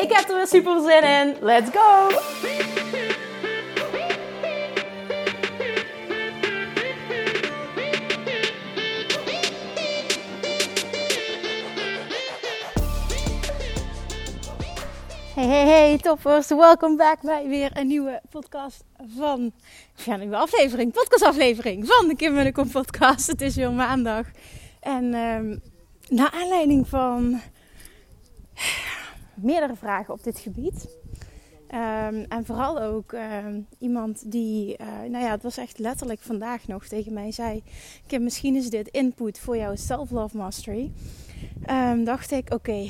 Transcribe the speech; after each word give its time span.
Ik 0.00 0.12
heb 0.12 0.28
er 0.28 0.36
weer 0.36 0.46
super 0.46 0.80
zin 0.80 1.02
in. 1.02 1.36
Let's 1.40 1.70
go! 1.70 2.08
Hey, 15.34 15.46
hey, 15.46 15.66
hey, 15.66 15.98
toppers. 15.98 16.48
Welkom 16.48 16.96
back 16.96 17.20
bij 17.20 17.46
weer 17.48 17.70
een 17.76 17.86
nieuwe 17.86 18.20
podcast 18.30 18.84
van... 19.16 19.52
Ja, 19.94 20.12
een 20.12 20.20
nieuwe 20.20 20.36
aflevering, 20.36 20.92
podcastaflevering 20.92 21.86
van 21.86 22.08
de 22.08 22.16
Kim 22.16 22.38
en 22.38 22.52
Kom 22.52 22.70
podcast. 22.70 23.26
Het 23.26 23.40
is 23.40 23.56
weer 23.56 23.72
maandag. 23.72 24.26
En 24.80 25.14
um, 25.14 25.62
naar 26.08 26.30
aanleiding 26.30 26.88
van 26.88 27.40
meerdere 29.42 29.76
vragen 29.76 30.14
op 30.14 30.24
dit 30.24 30.38
gebied. 30.38 30.98
Um, 31.74 32.24
en 32.28 32.44
vooral 32.44 32.80
ook 32.80 33.12
um, 33.12 33.66
iemand 33.78 34.30
die, 34.30 34.76
uh, 34.80 34.86
nou 34.86 35.24
ja, 35.24 35.30
het 35.30 35.42
was 35.42 35.56
echt 35.56 35.78
letterlijk 35.78 36.20
vandaag 36.20 36.66
nog 36.66 36.86
tegen 36.86 37.12
mij 37.12 37.32
zei: 37.32 37.62
Kim, 38.06 38.22
misschien 38.22 38.56
is 38.56 38.70
dit 38.70 38.88
input 38.88 39.38
voor 39.38 39.56
jouw 39.56 39.76
self-love 39.76 40.36
mastery. 40.36 40.92
Um, 41.70 42.04
dacht 42.04 42.30
ik: 42.30 42.54
Oké, 42.54 42.88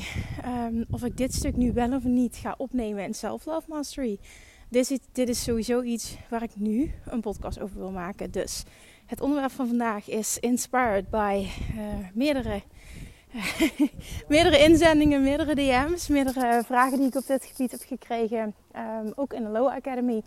of 0.91 1.05
ik 1.05 1.17
dit 1.17 1.34
stuk 1.34 1.56
nu 1.56 1.73
wel 1.73 1.93
of 1.93 2.05
niet 2.05 2.37
ga 2.37 2.55
opnemen 2.59 3.05
in 3.05 3.15
self-love 3.15 3.69
mastery. 3.69 4.19
Dit 4.69 4.91
is, 4.91 4.98
dit 5.12 5.28
is 5.28 5.43
sowieso 5.43 5.83
iets 5.83 6.17
waar 6.28 6.43
ik 6.43 6.56
nu 6.56 6.93
een 7.05 7.21
podcast 7.21 7.61
over 7.61 7.78
wil 7.78 7.91
maken. 7.91 8.31
Dus 8.31 8.65
het 9.06 9.21
onderwerp 9.21 9.51
van 9.51 9.67
vandaag 9.67 10.09
is 10.09 10.39
inspired 10.39 11.11
by 11.11 11.47
uh, 11.77 11.83
meerdere 12.15 12.62
meerdere 14.28 14.59
inzendingen, 14.59 15.23
meerdere 15.23 15.55
DM's, 15.55 16.09
meerdere 16.09 16.62
vragen 16.64 16.98
die 16.98 17.06
ik 17.06 17.14
op 17.14 17.27
dit 17.27 17.45
gebied 17.45 17.70
heb 17.70 17.81
gekregen. 17.87 18.55
Um, 18.77 19.12
ook 19.14 19.33
in 19.33 19.42
de 19.42 19.48
Low 19.48 19.69
Academy. 19.69 20.22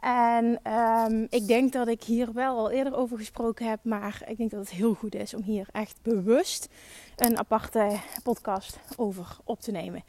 En 0.00 0.72
um, 0.72 1.26
ik 1.30 1.46
denk 1.46 1.72
dat 1.72 1.88
ik 1.88 2.02
hier 2.02 2.32
wel 2.32 2.58
al 2.58 2.70
eerder 2.70 2.96
over 2.96 3.18
gesproken 3.18 3.68
heb. 3.68 3.78
Maar 3.82 4.22
ik 4.26 4.36
denk 4.36 4.50
dat 4.50 4.60
het 4.60 4.70
heel 4.70 4.94
goed 4.94 5.14
is 5.14 5.34
om 5.34 5.42
hier 5.42 5.66
echt 5.72 5.98
bewust 6.02 6.68
een 7.16 7.38
aparte 7.38 8.00
podcast 8.22 8.78
over 8.96 9.36
op 9.44 9.60
te 9.60 9.70
nemen. 9.70 10.04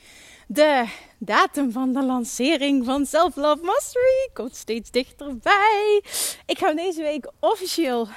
De 0.47 0.85
datum 1.17 1.71
van 1.71 1.93
de 1.93 2.03
lancering 2.03 2.85
van 2.85 3.05
Self 3.05 3.35
Love 3.35 3.63
Mastery 3.63 4.29
komt 4.33 4.55
steeds 4.55 4.91
dichterbij. 4.91 6.01
Ik 6.45 6.57
ga 6.57 6.73
deze 6.73 7.01
week 7.01 7.31
officieel 7.39 8.07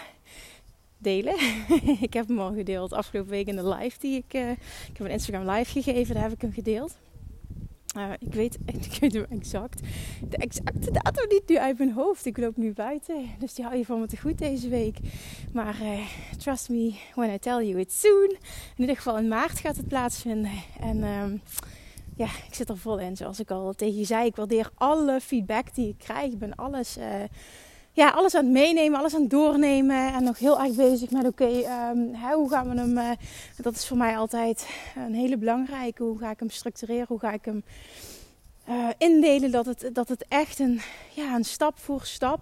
delen. 0.99 1.35
ik 2.01 2.13
heb 2.13 2.29
hem 2.29 2.39
al 2.39 2.53
gedeeld 2.53 2.93
afgelopen 2.93 3.31
week 3.31 3.47
in 3.47 3.57
de 3.57 3.69
live 3.69 3.99
die 3.99 4.17
ik... 4.17 4.35
Uh, 4.35 4.51
ik 4.51 4.97
heb 4.97 5.01
een 5.01 5.13
Instagram 5.13 5.51
live 5.51 5.83
gegeven, 5.83 6.15
daar 6.15 6.23
heb 6.23 6.33
ik 6.33 6.41
hem 6.41 6.53
gedeeld. 6.53 6.97
Uh, 7.97 8.13
ik, 8.19 8.35
weet, 8.35 8.59
ik 8.91 8.97
weet 9.01 9.13
hem 9.13 9.27
exact. 9.29 9.81
De 10.29 10.37
exacte 10.37 10.91
datum 10.91 11.29
niet 11.29 11.49
nu 11.49 11.59
uit 11.59 11.79
mijn 11.79 11.93
hoofd. 11.93 12.27
Ik 12.27 12.39
loop 12.39 12.57
nu 12.57 12.73
buiten. 12.73 13.31
Dus 13.39 13.55
die 13.55 13.65
hou 13.65 13.77
je 13.77 13.85
van 13.85 14.01
me 14.01 14.07
te 14.07 14.17
goed 14.17 14.39
deze 14.39 14.69
week. 14.69 14.99
Maar 15.53 15.77
uh, 15.83 16.07
trust 16.39 16.69
me 16.69 16.95
when 17.15 17.35
I 17.35 17.39
tell 17.39 17.67
you 17.67 17.79
it's 17.79 18.01
soon. 18.01 18.31
In 18.31 18.81
ieder 18.81 18.97
geval 18.97 19.19
in 19.19 19.29
maart 19.29 19.59
gaat 19.59 19.77
het 19.77 19.89
plaatsvinden. 19.89 20.51
En 20.81 21.03
um, 21.03 21.41
ja, 22.17 22.27
ik 22.27 22.55
zit 22.55 22.69
er 22.69 22.79
vol 22.79 22.99
in. 22.99 23.17
Zoals 23.17 23.41
ik 23.41 23.51
al 23.51 23.73
tegen 23.73 23.99
je 23.99 24.05
zei. 24.05 24.27
Ik 24.27 24.37
waardeer 24.37 24.71
alle 24.75 25.21
feedback 25.21 25.75
die 25.75 25.89
ik 25.89 25.99
krijg. 25.99 26.33
Ik 26.33 26.39
ben 26.39 26.55
alles 26.55 26.97
ja, 27.93 28.11
alles 28.11 28.35
aan 28.35 28.45
het 28.45 28.53
meenemen, 28.53 28.99
alles 28.99 29.15
aan 29.15 29.21
het 29.21 29.31
doornemen. 29.31 30.13
En 30.13 30.25
nog 30.25 30.39
heel 30.39 30.61
erg 30.61 30.75
bezig 30.75 31.11
met 31.11 31.27
oké, 31.27 31.49
um, 31.91 32.15
hoe 32.35 32.51
gaan 32.51 32.69
we 32.69 32.81
hem. 32.81 32.99
Uh, 32.99 33.11
dat 33.57 33.75
is 33.75 33.87
voor 33.87 33.97
mij 33.97 34.17
altijd 34.17 34.69
een 34.97 35.15
hele 35.15 35.37
belangrijke. 35.37 36.03
Hoe 36.03 36.19
ga 36.19 36.31
ik 36.31 36.39
hem 36.39 36.51
structureren? 36.51 37.07
Hoe 37.09 37.19
ga 37.19 37.33
ik 37.33 37.45
hem 37.45 37.65
uh, 38.69 38.89
indelen? 38.99 39.51
Dat 39.51 39.67
het, 39.67 39.91
dat 39.93 40.09
het 40.09 40.25
echt 40.29 40.59
een, 40.59 40.81
ja, 41.15 41.35
een 41.35 41.45
stap 41.45 41.79
voor 41.79 42.05
stap 42.05 42.41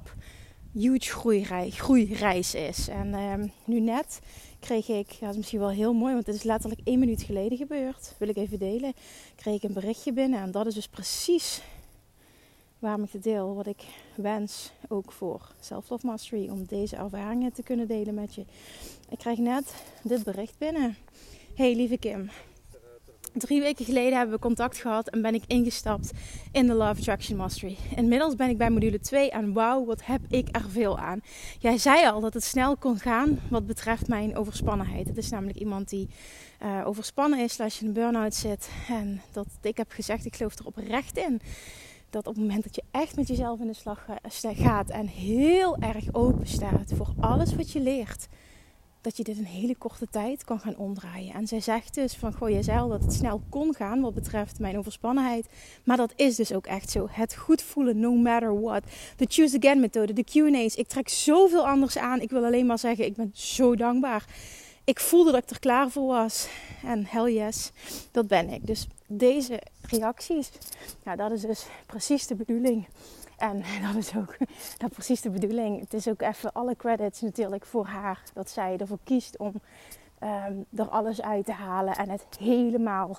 huge 0.72 1.10
groeirij, 1.10 1.70
groeireis 1.70 2.54
is. 2.54 2.88
En 2.88 3.14
um, 3.14 3.52
nu 3.64 3.80
net 3.80 4.20
kreeg 4.60 4.88
ik, 4.88 5.10
ja, 5.10 5.20
dat 5.20 5.30
is 5.30 5.36
misschien 5.36 5.58
wel 5.58 5.70
heel 5.70 5.92
mooi, 5.94 6.12
want 6.14 6.26
het 6.26 6.34
is 6.34 6.42
letterlijk 6.42 6.80
één 6.84 6.98
minuut 6.98 7.22
geleden 7.22 7.58
gebeurd. 7.58 8.14
Wil 8.18 8.28
ik 8.28 8.36
even 8.36 8.58
delen. 8.58 8.92
Kreeg 9.34 9.54
ik 9.54 9.62
een 9.62 9.72
berichtje 9.72 10.12
binnen 10.12 10.40
en 10.40 10.50
dat 10.50 10.66
is 10.66 10.74
dus 10.74 10.88
precies 10.88 11.60
waarom 12.78 13.06
ik 13.12 13.22
deel, 13.22 13.54
wat 13.54 13.66
ik 13.66 13.84
wens 14.14 14.72
ook 14.88 15.12
voor 15.12 15.54
Self 15.60 15.88
Love 15.88 16.06
Mastery, 16.06 16.48
om 16.48 16.64
deze 16.64 16.96
ervaringen 16.96 17.52
te 17.52 17.62
kunnen 17.62 17.88
delen 17.88 18.14
met 18.14 18.34
je. 18.34 18.44
Ik 19.08 19.18
krijg 19.18 19.38
net 19.38 19.74
dit 20.02 20.24
bericht 20.24 20.58
binnen. 20.58 20.96
Hey 21.54 21.74
lieve 21.74 21.98
Kim, 21.98 22.30
drie 23.32 23.60
weken 23.60 23.84
geleden 23.84 24.16
hebben 24.16 24.34
we 24.34 24.40
contact 24.40 24.78
gehad 24.78 25.08
en 25.08 25.22
ben 25.22 25.34
ik 25.34 25.42
ingestapt 25.46 26.10
in 26.52 26.66
de 26.66 26.74
Love 26.74 27.00
Attraction 27.00 27.36
Mastery. 27.36 27.76
Inmiddels 27.96 28.34
ben 28.34 28.48
ik 28.48 28.58
bij 28.58 28.70
module 28.70 29.00
2 29.00 29.30
en 29.30 29.52
wauw, 29.52 29.84
wat 29.84 30.04
heb 30.04 30.20
ik 30.28 30.48
er 30.52 30.70
veel 30.70 30.98
aan. 30.98 31.20
Jij 31.58 31.78
zei 31.78 32.06
al 32.06 32.20
dat 32.20 32.34
het 32.34 32.44
snel 32.44 32.76
kon 32.76 32.98
gaan 32.98 33.40
wat 33.50 33.66
betreft 33.66 34.08
mijn 34.08 34.36
overspannenheid. 34.36 35.06
Het 35.06 35.16
is 35.16 35.30
namelijk 35.30 35.58
iemand 35.58 35.88
die 35.88 36.08
uh, 36.62 36.82
overspannen 36.86 37.38
is, 37.38 37.60
als 37.60 37.74
je 37.74 37.80
in 37.80 37.86
een 37.86 37.92
burn-out 37.92 38.34
zit. 38.34 38.70
En 38.88 39.20
dat 39.32 39.46
ik 39.62 39.76
heb 39.76 39.90
gezegd, 39.90 40.24
ik 40.24 40.36
geloof 40.36 40.58
er 40.58 40.66
oprecht 40.66 41.16
in 41.16 41.40
dat 42.16 42.26
op 42.26 42.34
het 42.34 42.44
moment 42.44 42.64
dat 42.64 42.74
je 42.74 42.82
echt 42.90 43.16
met 43.16 43.28
jezelf 43.28 43.60
in 43.60 43.66
de 43.66 43.74
slag 43.74 44.06
gaat 44.40 44.90
en 44.90 45.06
heel 45.06 45.76
erg 45.76 46.04
open 46.12 46.46
staat 46.46 46.92
voor 46.94 47.14
alles 47.20 47.54
wat 47.54 47.70
je 47.70 47.80
leert, 47.80 48.28
dat 49.00 49.16
je 49.16 49.24
dit 49.24 49.36
in 49.36 49.44
hele 49.44 49.76
korte 49.76 50.06
tijd 50.10 50.44
kan 50.44 50.60
gaan 50.60 50.76
omdraaien. 50.76 51.34
En 51.34 51.46
zij 51.46 51.60
zegt 51.60 51.94
dus 51.94 52.14
van, 52.14 52.32
goh, 52.32 52.50
je 52.50 52.62
dat 52.62 53.02
het 53.02 53.12
snel 53.12 53.40
kon 53.48 53.74
gaan 53.74 54.00
wat 54.00 54.14
betreft 54.14 54.58
mijn 54.58 54.78
overspannenheid. 54.78 55.48
Maar 55.84 55.96
dat 55.96 56.12
is 56.16 56.36
dus 56.36 56.52
ook 56.52 56.66
echt 56.66 56.90
zo. 56.90 57.06
Het 57.10 57.34
goed 57.34 57.62
voelen, 57.62 58.00
no 58.00 58.14
matter 58.14 58.60
what. 58.60 58.82
De 59.16 59.26
Choose 59.28 59.56
Again 59.56 59.80
methode, 59.80 60.12
de 60.12 60.24
Q&A's. 60.24 60.74
Ik 60.74 60.88
trek 60.88 61.08
zoveel 61.08 61.68
anders 61.68 61.98
aan. 61.98 62.20
Ik 62.20 62.30
wil 62.30 62.44
alleen 62.44 62.66
maar 62.66 62.78
zeggen, 62.78 63.04
ik 63.04 63.16
ben 63.16 63.30
zo 63.34 63.74
dankbaar 63.74 64.24
ik 64.86 65.00
voelde 65.00 65.32
dat 65.32 65.42
ik 65.42 65.50
er 65.50 65.58
klaar 65.58 65.90
voor 65.90 66.06
was. 66.06 66.48
En 66.84 67.06
hell 67.08 67.32
yes, 67.32 67.70
dat 68.10 68.26
ben 68.26 68.50
ik. 68.50 68.66
Dus 68.66 68.86
deze 69.06 69.62
reacties, 69.80 70.50
ja, 71.04 71.16
dat 71.16 71.30
is 71.30 71.40
dus 71.40 71.66
precies 71.86 72.26
de 72.26 72.34
bedoeling. 72.34 72.86
En 73.36 73.62
dat 73.86 73.94
is 73.94 74.16
ook 74.16 74.36
dat 74.78 74.90
precies 74.90 75.20
de 75.20 75.30
bedoeling. 75.30 75.80
Het 75.80 75.94
is 75.94 76.08
ook 76.08 76.22
even 76.22 76.52
alle 76.52 76.76
credits 76.76 77.20
natuurlijk 77.20 77.66
voor 77.66 77.86
haar. 77.86 78.22
Dat 78.34 78.50
zij 78.50 78.76
ervoor 78.76 78.98
kiest 79.04 79.38
om 79.38 79.52
um, 80.22 80.66
er 80.76 80.88
alles 80.88 81.22
uit 81.22 81.44
te 81.44 81.52
halen 81.52 81.96
en 81.96 82.10
het 82.10 82.26
helemaal 82.38 83.18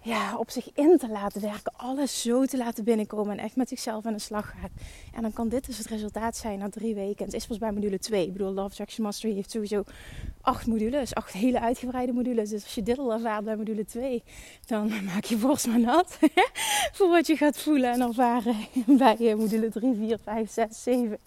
ja, 0.00 0.36
op 0.36 0.50
zich 0.50 0.70
in 0.74 0.98
te 0.98 1.08
laten 1.08 1.40
werken. 1.40 1.72
Alles 1.76 2.22
zo 2.22 2.44
te 2.44 2.56
laten 2.56 2.84
binnenkomen 2.84 3.38
en 3.38 3.44
echt 3.44 3.56
met 3.56 3.68
zichzelf 3.68 4.06
aan 4.06 4.12
de 4.12 4.18
slag 4.18 4.54
gaat. 4.60 4.70
En 5.14 5.22
dan 5.22 5.32
kan 5.32 5.48
dit 5.48 5.66
dus 5.66 5.78
het 5.78 5.86
resultaat 5.86 6.36
zijn 6.36 6.58
na 6.58 6.68
drie 6.68 6.94
weken. 6.94 7.24
Het 7.24 7.34
is 7.34 7.46
pas 7.46 7.58
bij 7.58 7.72
module 7.72 7.98
2. 7.98 8.26
Ik 8.26 8.32
bedoel, 8.32 8.52
Love 8.52 8.68
Attraction 8.68 9.04
Mastery 9.04 9.34
heeft 9.34 9.50
sowieso 9.50 9.82
acht 10.40 10.66
modules. 10.66 11.14
Acht 11.14 11.32
hele 11.32 11.60
uitgebreide 11.60 12.12
modules. 12.12 12.50
Dus 12.50 12.62
als 12.62 12.74
je 12.74 12.82
dit 12.82 12.98
al 12.98 13.12
ervaart 13.12 13.44
bij 13.44 13.56
module 13.56 13.84
2, 13.84 14.22
dan 14.66 15.04
maak 15.04 15.24
je 15.24 15.36
borst 15.36 15.66
maar 15.66 15.80
nat. 15.80 16.18
voor 16.96 17.08
wat 17.08 17.26
je 17.26 17.36
gaat 17.36 17.58
voelen 17.58 17.92
en 17.92 18.00
ervaren 18.00 18.56
bij 18.98 19.16
eh, 19.18 19.34
module 19.34 19.68
3, 19.68 19.94
4, 19.94 20.18
5, 20.22 20.50
6, 20.50 20.82
7. 20.82 21.10
En 21.10 21.18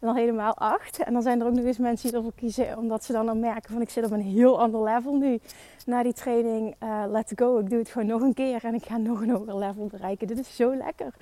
dan 0.00 0.16
helemaal 0.16 0.54
8. 0.54 0.98
En 0.98 1.12
dan 1.12 1.22
zijn 1.22 1.40
er 1.40 1.46
ook 1.46 1.54
nog 1.54 1.64
eens 1.64 1.78
mensen 1.78 2.08
die 2.08 2.16
ervoor 2.16 2.34
kiezen. 2.34 2.78
Omdat 2.78 3.04
ze 3.04 3.12
dan, 3.12 3.26
dan 3.26 3.40
merken 3.40 3.72
van 3.72 3.82
ik 3.82 3.90
zit 3.90 4.04
op 4.04 4.10
een 4.10 4.20
heel 4.20 4.60
ander 4.60 4.82
level 4.82 5.14
nu. 5.14 5.40
Na 5.86 6.02
die 6.02 6.12
training, 6.12 6.74
uh, 6.82 7.04
let's 7.08 7.32
go. 7.34 7.58
Ik 7.58 7.70
doe 7.70 7.78
het 7.78 7.88
gewoon 7.88 8.06
nog 8.08 8.19
een 8.22 8.34
keer. 8.34 8.64
En 8.64 8.74
ik 8.74 8.84
ga 8.84 8.96
nog 8.96 9.20
een 9.20 9.30
hoger 9.30 9.56
level 9.56 9.86
bereiken. 9.86 10.26
Dit 10.26 10.38
is 10.38 10.56
zo 10.56 10.74
lekker. 10.76 11.14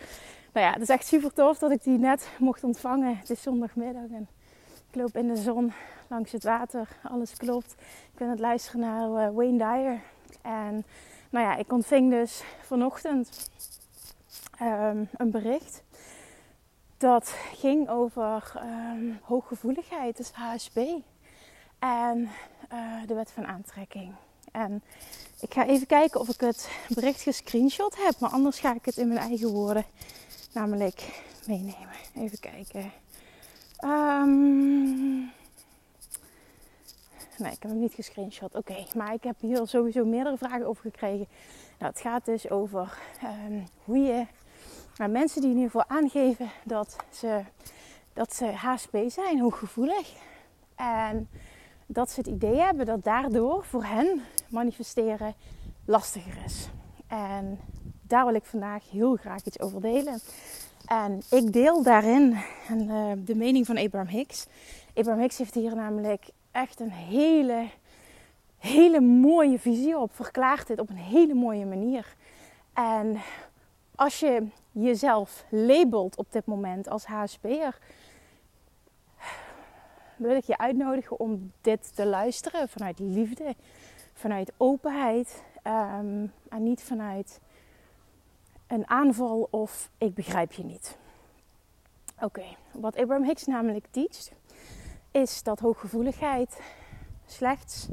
Nou 0.53 0.67
ja, 0.67 0.73
het 0.73 0.83
is 0.83 0.89
echt 0.89 1.06
super 1.06 1.33
tof 1.33 1.59
dat 1.59 1.71
ik 1.71 1.83
die 1.83 1.99
net 1.99 2.29
mocht 2.39 2.65
ontvangen. 2.65 3.17
Het 3.19 3.31
is 3.31 3.43
zondagmiddag 3.43 4.11
en 4.11 4.29
ik 4.91 4.95
loop 4.95 5.17
in 5.17 5.29
de 5.29 5.37
zon 5.37 5.73
langs 6.09 6.33
het 6.33 6.45
water. 6.45 6.89
Alles 7.03 7.37
klopt. 7.37 7.73
Ik 8.12 8.19
ben 8.19 8.27
aan 8.27 8.33
het 8.33 8.43
luisteren 8.43 8.81
naar 8.81 9.09
uh, 9.09 9.35
Wayne 9.35 9.59
Dyer. 9.59 10.00
En 10.43 10.85
nou 11.31 11.47
ja, 11.47 11.56
ik 11.56 11.73
ontving 11.73 12.11
dus 12.11 12.43
vanochtend 12.61 13.51
um, 14.62 15.09
een 15.17 15.31
bericht. 15.31 15.83
Dat 16.97 17.35
ging 17.55 17.89
over 17.89 18.53
um, 18.56 19.19
hooggevoeligheid, 19.23 20.17
dus 20.17 20.31
HSP. 20.31 20.79
En 21.79 22.29
uh, 22.73 23.06
de 23.06 23.15
wet 23.15 23.31
van 23.31 23.47
aantrekking. 23.47 24.15
En 24.53 24.83
Ik 25.40 25.55
ga 25.55 25.67
even 25.67 25.87
kijken 25.87 26.20
of 26.20 26.29
ik 26.29 26.40
het 26.40 26.69
bericht 26.88 27.20
gescreenshot 27.20 27.96
heb. 27.96 28.19
Maar 28.19 28.31
anders 28.31 28.58
ga 28.58 28.75
ik 28.75 28.85
het 28.85 28.96
in 28.96 29.08
mijn 29.08 29.20
eigen 29.20 29.49
woorden 29.49 29.85
namelijk 30.52 31.23
meenemen. 31.46 31.96
Even 32.14 32.40
kijken. 32.40 32.93
Um, 33.85 35.19
nee, 37.38 37.52
ik 37.52 37.62
heb 37.62 37.70
hem 37.70 37.79
niet 37.79 37.94
gescreenshot. 37.94 38.55
Oké, 38.55 38.87
maar 38.96 39.14
ik 39.14 39.25
heb 39.25 39.37
hier 39.40 39.67
sowieso 39.67 40.05
meerdere 40.05 40.37
vragen 40.37 40.67
over 40.67 40.82
gekregen. 40.82 41.26
Nou, 41.79 41.93
het 41.93 42.00
gaat 42.00 42.25
dus 42.25 42.50
over 42.50 42.99
um, 43.25 43.67
hoe 43.84 43.99
je... 43.99 44.26
Nou, 44.96 45.11
mensen 45.11 45.41
die 45.41 45.50
in 45.50 45.56
ieder 45.56 45.70
geval 45.70 45.96
aangeven 45.96 46.50
dat 46.64 46.96
ze, 47.11 47.43
dat 48.12 48.34
ze 48.34 48.46
HSP 48.46 48.96
zijn, 49.06 49.41
hooggevoelig. 49.41 50.12
En 50.75 51.29
dat 51.87 52.11
ze 52.11 52.20
het 52.20 52.29
idee 52.29 52.56
hebben 52.56 52.87
dat 52.87 53.05
daardoor 53.05 53.64
voor 53.64 53.84
hen 53.84 54.23
manifesteren 54.49 55.35
lastiger 55.85 56.45
is. 56.45 56.69
En 57.06 57.59
daar 58.03 58.25
wil 58.25 58.35
ik 58.35 58.45
vandaag 58.45 58.91
heel 58.91 59.17
graag 59.17 59.45
iets 59.45 59.61
over 59.61 59.81
delen. 59.81 60.21
En 60.87 61.23
ik 61.31 61.53
deel 61.53 61.83
daarin 61.83 62.39
en, 62.69 62.83
uh, 62.83 63.12
de 63.17 63.35
mening 63.35 63.67
van 63.67 63.79
Abraham 63.79 64.09
Hicks. 64.09 64.47
Abraham 64.95 65.21
Hicks 65.21 65.39
heeft 65.39 65.55
hier 65.55 65.75
namelijk 65.75 66.29
echt 66.50 66.81
een 66.81 66.91
hele, 66.91 67.69
hele 68.59 69.00
mooie 69.00 69.59
visie 69.59 69.99
op. 69.99 70.15
Verklaart 70.15 70.67
dit 70.67 70.81
op 70.81 70.89
een 70.89 70.97
hele 70.97 71.35
mooie 71.35 71.67
manier. 71.67 72.15
En 72.73 73.17
als 73.94 74.21
je 74.21 74.47
jezelf 74.73 75.44
labelt 75.49 76.17
op 76.17 76.33
dit 76.33 76.47
moment 76.47 76.89
als 76.89 77.05
HSP'er, 77.05 77.79
wil 80.17 80.37
ik 80.37 80.44
je 80.44 80.59
uitnodigen 80.59 81.19
om 81.21 81.53
dit 81.61 81.97
te 81.97 82.06
luisteren 82.06 82.69
vanuit 82.69 82.99
liefde, 82.99 83.55
vanuit 84.19 84.53
openheid 84.56 85.43
um, 85.65 86.32
en 86.49 86.62
niet 86.62 86.82
vanuit 86.82 87.41
een 88.67 88.88
aanval 88.88 89.49
of 89.50 89.91
ik 89.99 90.15
begrijp 90.15 90.53
je 90.53 90.65
niet. 90.65 90.99
Oké, 92.20 92.44
wat 92.73 92.97
Abraham 92.97 93.25
Hicks 93.25 93.47
namelijk 93.47 93.87
teacht, 93.91 94.32
is 95.11 95.43
dat 95.43 95.61
hooggevoeligheid 95.61 96.61
slechts 97.26 97.88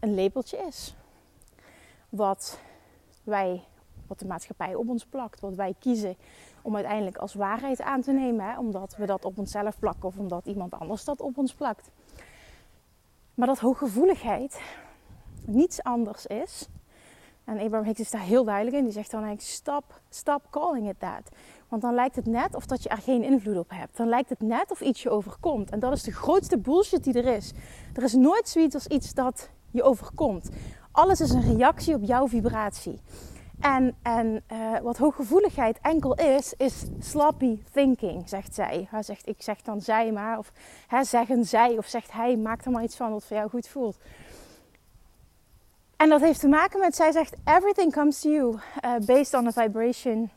een 0.00 0.14
labeltje 0.14 0.56
is. 0.56 0.94
Wat 2.08 2.58
wij, 3.22 3.64
wat 4.06 4.18
de 4.18 4.26
maatschappij 4.26 4.74
op 4.74 4.88
ons 4.88 5.04
plakt, 5.04 5.40
wat 5.40 5.54
wij 5.54 5.74
kiezen 5.78 6.16
om 6.62 6.74
uiteindelijk 6.74 7.16
als 7.16 7.34
waarheid 7.34 7.80
aan 7.80 8.00
te 8.00 8.12
nemen, 8.12 8.58
omdat 8.58 8.96
we 8.96 9.06
dat 9.06 9.24
op 9.24 9.38
onszelf 9.38 9.78
plakken 9.78 10.08
of 10.08 10.18
omdat 10.18 10.46
iemand 10.46 10.72
anders 10.72 11.04
dat 11.04 11.20
op 11.20 11.38
ons 11.38 11.54
plakt. 11.54 11.90
Maar 13.34 13.46
dat 13.46 13.58
hooggevoeligheid 13.58 14.60
niets 15.44 15.82
anders 15.82 16.26
is 16.26 16.68
en 17.44 17.58
Abraham 17.58 17.84
Hicks 17.84 18.00
is 18.00 18.10
daar 18.10 18.20
heel 18.20 18.44
duidelijk 18.44 18.76
in. 18.76 18.84
Die 18.84 18.92
zegt 18.92 19.10
dan 19.10 19.22
eigenlijk, 19.22 19.54
stop, 19.54 20.00
stop 20.08 20.42
calling 20.50 20.88
it 20.88 21.00
that. 21.00 21.36
Want 21.68 21.82
dan 21.82 21.94
lijkt 21.94 22.16
het 22.16 22.26
net 22.26 22.54
of 22.54 22.66
dat 22.66 22.82
je 22.82 22.88
er 22.88 22.98
geen 22.98 23.22
invloed 23.22 23.58
op 23.58 23.70
hebt. 23.70 23.96
Dan 23.96 24.08
lijkt 24.08 24.28
het 24.28 24.40
net 24.40 24.70
of 24.70 24.80
iets 24.80 25.02
je 25.02 25.10
overkomt. 25.10 25.70
En 25.70 25.78
dat 25.78 25.92
is 25.92 26.02
de 26.02 26.12
grootste 26.12 26.58
bullshit 26.58 27.04
die 27.04 27.14
er 27.14 27.36
is. 27.36 27.52
Er 27.94 28.02
is 28.02 28.12
nooit 28.12 28.48
zoiets 28.48 28.74
als 28.74 28.86
iets 28.86 29.14
dat 29.14 29.50
je 29.70 29.82
overkomt. 29.82 30.50
Alles 30.92 31.20
is 31.20 31.30
een 31.30 31.56
reactie 31.56 31.94
op 31.94 32.02
jouw 32.02 32.28
vibratie. 32.28 33.00
En, 33.64 33.96
en 34.02 34.42
uh, 34.52 34.78
wat 34.78 34.96
hooggevoeligheid 34.96 35.78
enkel 35.82 36.14
is, 36.14 36.54
is 36.56 36.84
sloppy 37.00 37.62
thinking, 37.72 38.28
zegt 38.28 38.54
zij. 38.54 38.86
Hij 38.90 39.02
zegt, 39.02 39.28
ik 39.28 39.42
zeg 39.42 39.62
dan 39.62 39.80
zij 39.80 40.12
maar, 40.12 40.38
of 40.38 40.52
hè, 40.86 41.04
zeggen 41.04 41.44
zij, 41.44 41.78
of 41.78 41.86
zegt 41.86 42.12
hij, 42.12 42.36
maak 42.36 42.64
er 42.64 42.70
maar 42.70 42.82
iets 42.82 42.96
van 42.96 43.10
wat 43.10 43.24
voor 43.24 43.36
jou 43.36 43.48
goed 43.48 43.68
voelt. 43.68 43.96
En 45.96 46.08
dat 46.08 46.20
heeft 46.20 46.40
te 46.40 46.48
maken 46.48 46.80
met, 46.80 46.96
zij 46.96 47.12
zegt, 47.12 47.34
everything 47.44 47.92
comes 47.92 48.20
to 48.20 48.30
you 48.30 48.54
uh, 48.54 48.96
based 49.06 49.34
on 49.34 49.46
a 49.46 49.52
vibration. 49.52 50.30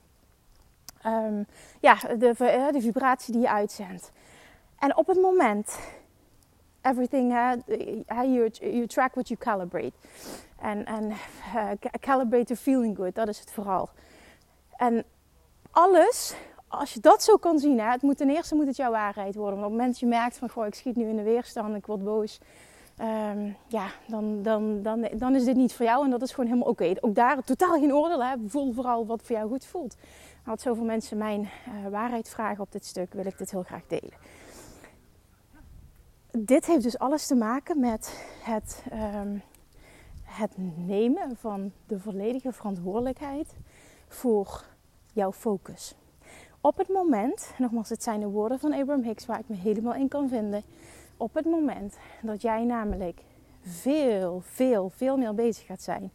Um, 1.05 1.45
ja, 1.79 1.95
de, 1.95 2.35
uh, 2.39 2.71
de 2.71 2.81
vibratie 2.81 3.33
die 3.33 3.41
je 3.41 3.49
uitzendt. 3.49 4.11
En 4.79 4.97
op 4.97 5.07
het 5.07 5.21
moment, 5.21 5.79
everything, 6.89 7.31
uh, 7.31 7.53
you, 8.23 8.49
you 8.59 8.87
track 8.87 9.13
what 9.15 9.27
you 9.27 9.39
calibrate. 9.39 9.93
En, 10.59 10.85
en 10.85 11.13
calibrate 11.99 12.45
to 12.45 12.55
feeling 12.55 12.95
good, 12.95 13.15
dat 13.15 13.27
is 13.27 13.39
het 13.39 13.51
vooral. 13.51 13.89
En 14.75 15.03
alles, 15.71 16.35
als 16.67 16.93
je 16.93 16.99
dat 16.99 17.23
zo 17.23 17.37
kan 17.37 17.59
zien, 17.59 17.79
hè, 17.79 17.91
het 17.91 18.01
moet 18.01 18.17
ten 18.17 18.29
eerste 18.29 18.55
moet 18.55 18.67
het 18.67 18.75
jouw 18.75 18.91
waarheid 18.91 19.35
worden. 19.35 19.59
Want 19.59 19.65
op 19.65 19.71
het 19.71 19.79
moment 19.79 19.91
dat 19.91 19.99
je 19.99 20.17
merkt 20.17 20.37
van, 20.37 20.49
goh, 20.49 20.65
ik 20.65 20.75
schiet 20.75 20.95
nu 20.95 21.07
in 21.07 21.15
de 21.15 21.23
weerstand, 21.23 21.75
ik 21.75 21.85
word 21.85 22.03
boos 22.03 22.39
Um, 23.01 23.55
ja, 23.67 23.87
dan, 24.07 24.41
dan, 24.41 24.81
dan, 24.81 25.07
dan 25.13 25.35
is 25.35 25.45
dit 25.45 25.55
niet 25.55 25.73
voor 25.73 25.85
jou 25.85 26.03
en 26.03 26.09
dat 26.09 26.21
is 26.21 26.29
gewoon 26.31 26.45
helemaal 26.45 26.69
oké. 26.69 26.93
Ook 26.99 27.15
daar 27.15 27.43
totaal 27.43 27.79
geen 27.79 27.93
oordeel. 27.93 28.23
Hè. 28.23 28.35
Voel 28.47 28.73
vooral 28.73 29.05
wat 29.05 29.21
voor 29.23 29.35
jou 29.35 29.49
goed 29.49 29.65
voelt. 29.65 29.95
Als 30.45 30.61
zoveel 30.61 30.83
mensen 30.83 31.17
mijn 31.17 31.41
uh, 31.41 31.91
waarheid 31.91 32.29
vragen 32.29 32.63
op 32.63 32.71
dit 32.71 32.85
stuk, 32.85 33.13
wil 33.13 33.25
ik 33.25 33.37
dit 33.37 33.51
heel 33.51 33.63
graag 33.63 33.87
delen. 33.87 34.13
Dit 36.39 36.65
heeft 36.65 36.83
dus 36.83 36.99
alles 36.99 37.27
te 37.27 37.35
maken 37.35 37.79
met 37.79 38.25
het, 38.43 38.83
um, 39.15 39.41
het 40.23 40.51
nemen 40.75 41.37
van 41.37 41.71
de 41.87 41.99
volledige 41.99 42.51
verantwoordelijkheid 42.51 43.55
voor 44.07 44.65
jouw 45.13 45.31
focus. 45.31 45.95
Op 46.61 46.77
het 46.77 46.87
moment, 46.87 47.53
nogmaals, 47.57 47.89
het 47.89 48.03
zijn 48.03 48.19
de 48.19 48.27
woorden 48.27 48.59
van 48.59 48.73
Abraham 48.73 49.03
Hicks 49.03 49.25
waar 49.25 49.39
ik 49.39 49.47
me 49.47 49.55
helemaal 49.55 49.93
in 49.93 50.07
kan 50.07 50.29
vinden 50.29 50.63
op 51.17 51.33
het 51.33 51.45
moment 51.45 51.97
dat 52.21 52.41
jij 52.41 52.63
namelijk 52.63 53.21
veel, 53.61 54.39
veel, 54.43 54.89
veel 54.89 55.17
meer 55.17 55.35
bezig 55.35 55.65
gaat 55.65 55.81
zijn, 55.81 56.11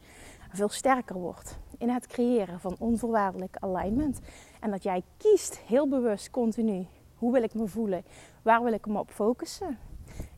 veel 0.53 0.69
sterker 0.69 1.17
wordt 1.17 1.59
in 1.79 1.89
het 1.89 2.07
creëren 2.07 2.61
van 2.61 2.77
onvoorwaardelijk 2.79 3.57
alignment. 3.61 4.21
En 4.61 4.71
dat 4.71 4.83
jij 4.83 5.03
kiest 5.17 5.59
heel 5.59 5.89
bewust 5.89 6.31
continu, 6.31 6.87
hoe 7.17 7.33
wil 7.33 7.43
ik 7.43 7.55
me 7.55 7.67
voelen, 7.67 8.05
waar 8.43 8.63
wil 8.63 8.73
ik 8.73 8.87
me 8.87 8.99
op 8.99 9.11
focussen, 9.11 9.79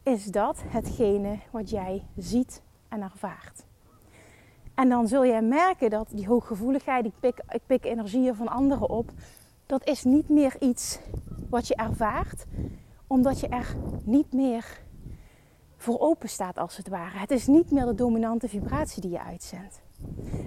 is 0.05 0.25
dat 0.25 0.63
hetgene 0.67 1.39
wat 1.51 1.71
jij 1.71 2.05
ziet 2.17 2.63
en 2.89 3.03
ervaart. 3.03 3.65
En 4.75 4.89
dan 4.89 5.09
zul 5.09 5.25
je 5.25 5.41
merken 5.41 5.91
dat 5.91 6.09
die 6.11 6.27
hooggevoeligheid, 6.27 7.05
ik 7.05 7.13
pik, 7.21 7.43
ik 7.49 7.61
pik 7.67 7.85
energieën 7.85 8.35
van 8.35 8.49
anderen 8.49 8.89
op, 8.89 9.11
dat 9.67 9.87
is 9.87 10.05
niet 10.05 10.29
meer 10.29 10.57
iets 10.61 10.99
wat 11.49 11.69
je 11.69 11.75
ervaart, 11.75 12.45
omdat 13.07 13.41
je 13.41 13.49
er 13.49 13.77
niet 14.05 14.33
meer 14.33 14.83
voor 15.77 16.01
open 16.01 16.29
staat 16.29 16.59
als 16.59 16.77
het 16.77 16.89
ware. 16.89 17.19
Het 17.19 17.31
is 17.31 17.47
niet 17.47 17.71
meer 17.71 17.85
de 17.85 17.95
dominante 17.95 18.49
vibratie 18.49 19.03
die 19.03 19.11
je 19.11 19.23
uitzendt. 19.23 19.81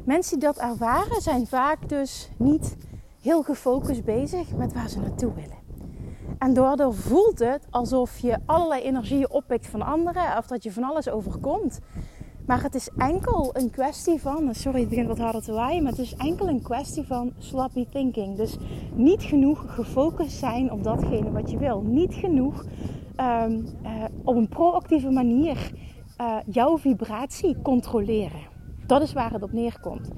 Mensen 0.06 0.40
die 0.40 0.48
dat 0.48 0.58
ervaren 0.58 1.22
zijn 1.22 1.48
vaak 1.48 1.90
dus 1.90 2.30
niet 2.38 2.76
heel 3.22 3.44
gefocust 3.44 4.04
bezig 4.04 4.56
met 4.56 4.74
waar 4.74 4.90
ze 4.90 5.00
naartoe 5.00 5.34
willen. 5.34 5.67
En 6.38 6.54
daardoor 6.54 6.94
voelt 6.94 7.40
het 7.40 7.68
alsof 7.70 8.20
je 8.20 8.38
allerlei 8.46 8.82
energieën 8.82 9.30
oppikt 9.30 9.68
van 9.68 9.82
anderen 9.82 10.38
of 10.38 10.48
dat 10.48 10.64
je 10.64 10.72
van 10.72 10.84
alles 10.84 11.10
overkomt. 11.10 11.80
Maar 12.46 12.64
het 12.64 12.76
is 12.76 12.90
enkel 12.98 13.50
een 13.54 13.70
kwestie 13.70 14.22
van, 14.22 14.56
sorry 14.56 14.80
het 14.80 14.90
begint 14.90 15.08
wat 15.08 15.18
harder 15.18 15.44
te 15.44 15.52
waaien, 15.52 15.84
maar 15.84 15.92
het 15.92 16.02
is 16.02 16.16
enkel 16.16 16.48
een 16.48 16.62
kwestie 16.62 17.06
van 17.06 17.34
sloppy 17.38 17.88
thinking. 17.92 18.38
Dus 18.38 18.58
niet 18.94 19.24
genoeg 19.24 19.76
gefocust 19.76 20.38
zijn 20.38 20.72
op 20.72 20.84
datgene 20.84 21.32
wat 21.32 21.52
je 21.52 21.58
wil. 21.58 21.82
Niet 21.82 22.14
genoeg 22.14 22.66
um, 23.18 23.66
uh, 23.84 24.04
op 24.24 24.36
een 24.36 24.48
proactieve 24.48 25.10
manier 25.10 25.72
uh, 26.22 26.36
jouw 26.46 26.78
vibratie 26.78 27.62
controleren. 27.62 28.42
Dat 28.86 29.02
is 29.02 29.14
waar 29.14 29.32
het 29.32 29.44
op 29.44 29.52
neerkomt. 29.52 30.10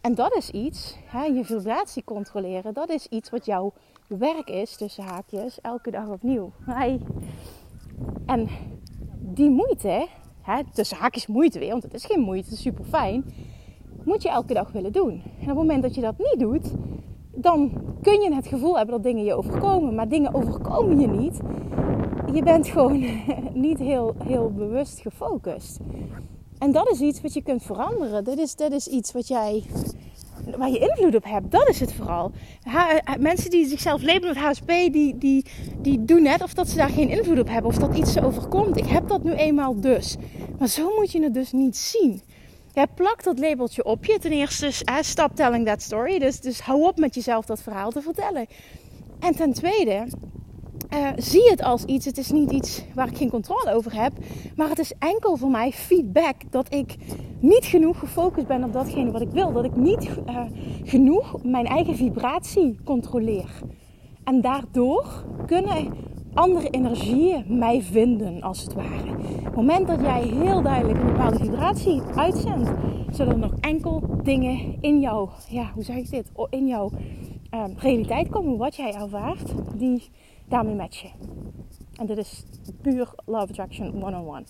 En 0.00 0.14
dat 0.14 0.36
is 0.36 0.50
iets, 0.50 0.96
hè, 1.06 1.24
je 1.24 1.44
vibratie 1.44 2.04
controleren, 2.04 2.74
dat 2.74 2.88
is 2.88 3.06
iets 3.06 3.30
wat 3.30 3.46
jouw 3.46 3.72
werk 4.08 4.50
is, 4.50 4.76
tussen 4.76 5.04
haakjes, 5.04 5.60
elke 5.60 5.90
dag 5.90 6.08
opnieuw. 6.08 6.52
En 8.26 8.48
die 9.18 9.50
moeite, 9.50 10.06
hè, 10.40 10.62
tussen 10.72 10.96
haakjes 10.96 11.26
moeite 11.26 11.58
weer, 11.58 11.70
want 11.70 11.82
het 11.82 11.94
is 11.94 12.04
geen 12.04 12.20
moeite, 12.20 12.44
het 12.44 12.54
is 12.54 12.62
super 12.62 12.84
fijn, 12.84 13.24
moet 14.04 14.22
je 14.22 14.28
elke 14.28 14.54
dag 14.54 14.72
willen 14.72 14.92
doen. 14.92 15.10
En 15.12 15.40
op 15.40 15.46
het 15.46 15.56
moment 15.56 15.82
dat 15.82 15.94
je 15.94 16.00
dat 16.00 16.18
niet 16.18 16.38
doet, 16.38 16.72
dan 17.40 17.72
kun 18.02 18.20
je 18.20 18.34
het 18.34 18.46
gevoel 18.46 18.76
hebben 18.76 18.94
dat 18.94 19.04
dingen 19.04 19.24
je 19.24 19.34
overkomen. 19.34 19.94
Maar 19.94 20.08
dingen 20.08 20.34
overkomen 20.34 21.00
je 21.00 21.06
niet. 21.06 21.40
Je 22.32 22.42
bent 22.42 22.68
gewoon 22.68 23.04
niet 23.54 23.78
heel, 23.78 24.14
heel 24.24 24.52
bewust 24.52 25.00
gefocust. 25.00 25.78
En 26.58 26.72
dat 26.72 26.90
is 26.90 27.00
iets 27.00 27.20
wat 27.20 27.34
je 27.34 27.42
kunt 27.42 27.62
veranderen. 27.62 28.24
Dat 28.24 28.38
is, 28.38 28.56
dat 28.56 28.72
is 28.72 28.86
iets 28.86 29.12
wat 29.12 29.28
jij, 29.28 29.64
waar 30.56 30.70
je 30.70 30.78
invloed 30.78 31.14
op 31.14 31.24
hebt. 31.24 31.50
Dat 31.50 31.68
is 31.68 31.80
het 31.80 31.92
vooral. 31.92 32.32
mensen 33.18 33.50
die 33.50 33.66
zichzelf 33.66 34.02
labelen 34.02 34.34
met 34.34 34.44
HSP, 34.44 34.66
die, 34.66 35.18
die, 35.18 35.44
die 35.78 36.04
doen 36.04 36.22
net 36.22 36.42
of 36.42 36.54
dat 36.54 36.68
ze 36.68 36.76
daar 36.76 36.88
geen 36.88 37.08
invloed 37.08 37.38
op 37.38 37.48
hebben. 37.48 37.70
Of 37.70 37.78
dat 37.78 37.96
iets 37.96 38.12
ze 38.12 38.24
overkomt. 38.24 38.76
Ik 38.76 38.86
heb 38.86 39.08
dat 39.08 39.22
nu 39.22 39.32
eenmaal 39.32 39.80
dus. 39.80 40.16
Maar 40.58 40.68
zo 40.68 40.94
moet 40.96 41.12
je 41.12 41.22
het 41.22 41.34
dus 41.34 41.52
niet 41.52 41.76
zien. 41.76 42.20
Jij 42.72 42.86
plakt 42.86 43.24
dat 43.24 43.38
labeltje 43.38 43.84
op 43.84 44.04
je. 44.04 44.18
Ten 44.18 44.32
eerste, 44.32 44.70
stop 45.00 45.34
telling 45.34 45.66
that 45.66 45.82
story. 45.82 46.18
Dus, 46.18 46.40
dus 46.40 46.60
hou 46.60 46.82
op 46.82 46.98
met 46.98 47.14
jezelf 47.14 47.46
dat 47.46 47.60
verhaal 47.60 47.90
te 47.90 48.02
vertellen. 48.02 48.46
En 49.20 49.36
ten 49.36 49.52
tweede, 49.52 50.06
uh, 50.94 51.08
zie 51.16 51.50
het 51.50 51.62
als 51.62 51.84
iets. 51.84 52.04
Het 52.04 52.18
is 52.18 52.30
niet 52.30 52.50
iets 52.50 52.84
waar 52.94 53.08
ik 53.08 53.16
geen 53.16 53.30
controle 53.30 53.72
over 53.72 54.02
heb. 54.02 54.12
Maar 54.56 54.68
het 54.68 54.78
is 54.78 54.92
enkel 54.98 55.36
voor 55.36 55.50
mij 55.50 55.72
feedback 55.72 56.34
dat 56.50 56.74
ik 56.74 56.96
niet 57.40 57.64
genoeg 57.64 57.98
gefocust 57.98 58.46
ben 58.46 58.64
op 58.64 58.72
datgene 58.72 59.10
wat 59.10 59.20
ik 59.20 59.30
wil. 59.30 59.52
Dat 59.52 59.64
ik 59.64 59.76
niet 59.76 60.08
uh, 60.28 60.40
genoeg 60.84 61.42
mijn 61.42 61.66
eigen 61.66 61.96
vibratie 61.96 62.78
controleer. 62.84 63.50
En 64.24 64.40
daardoor 64.40 65.24
kunnen 65.46 65.92
andere 66.34 66.70
energieën 66.70 67.44
mij 67.48 67.82
vinden, 67.82 68.42
als 68.42 68.62
het 68.62 68.74
ware. 68.74 69.10
Op 69.38 69.44
het 69.44 69.54
moment 69.54 69.86
dat 69.86 70.00
jij 70.00 70.22
heel 70.22 70.62
duidelijk 70.62 70.98
een 71.00 71.06
bepaalde 71.06 71.38
vibratie 71.38 72.02
uitzendt, 72.14 72.70
zullen 73.10 73.32
er 73.32 73.38
nog 73.38 73.54
enkel 73.60 74.02
dingen 74.22 74.76
in 74.80 75.00
jou, 75.00 75.28
ja, 75.48 75.70
hoe 75.74 75.82
zeg 75.82 75.96
ik 75.96 76.10
dit, 76.10 76.30
in 76.50 76.66
jouw 76.66 76.90
uh, 77.54 77.64
realiteit 77.76 78.28
komen, 78.28 78.56
wat 78.56 78.76
jij 78.76 78.92
ervaart, 78.92 79.54
die 79.74 80.02
daarmee 80.48 80.74
matchen. 80.74 81.10
En 81.96 82.06
dit 82.06 82.18
is 82.18 82.44
puur 82.82 83.14
Love 83.26 83.48
Attraction 83.48 84.02
one-on-one. 84.02 84.44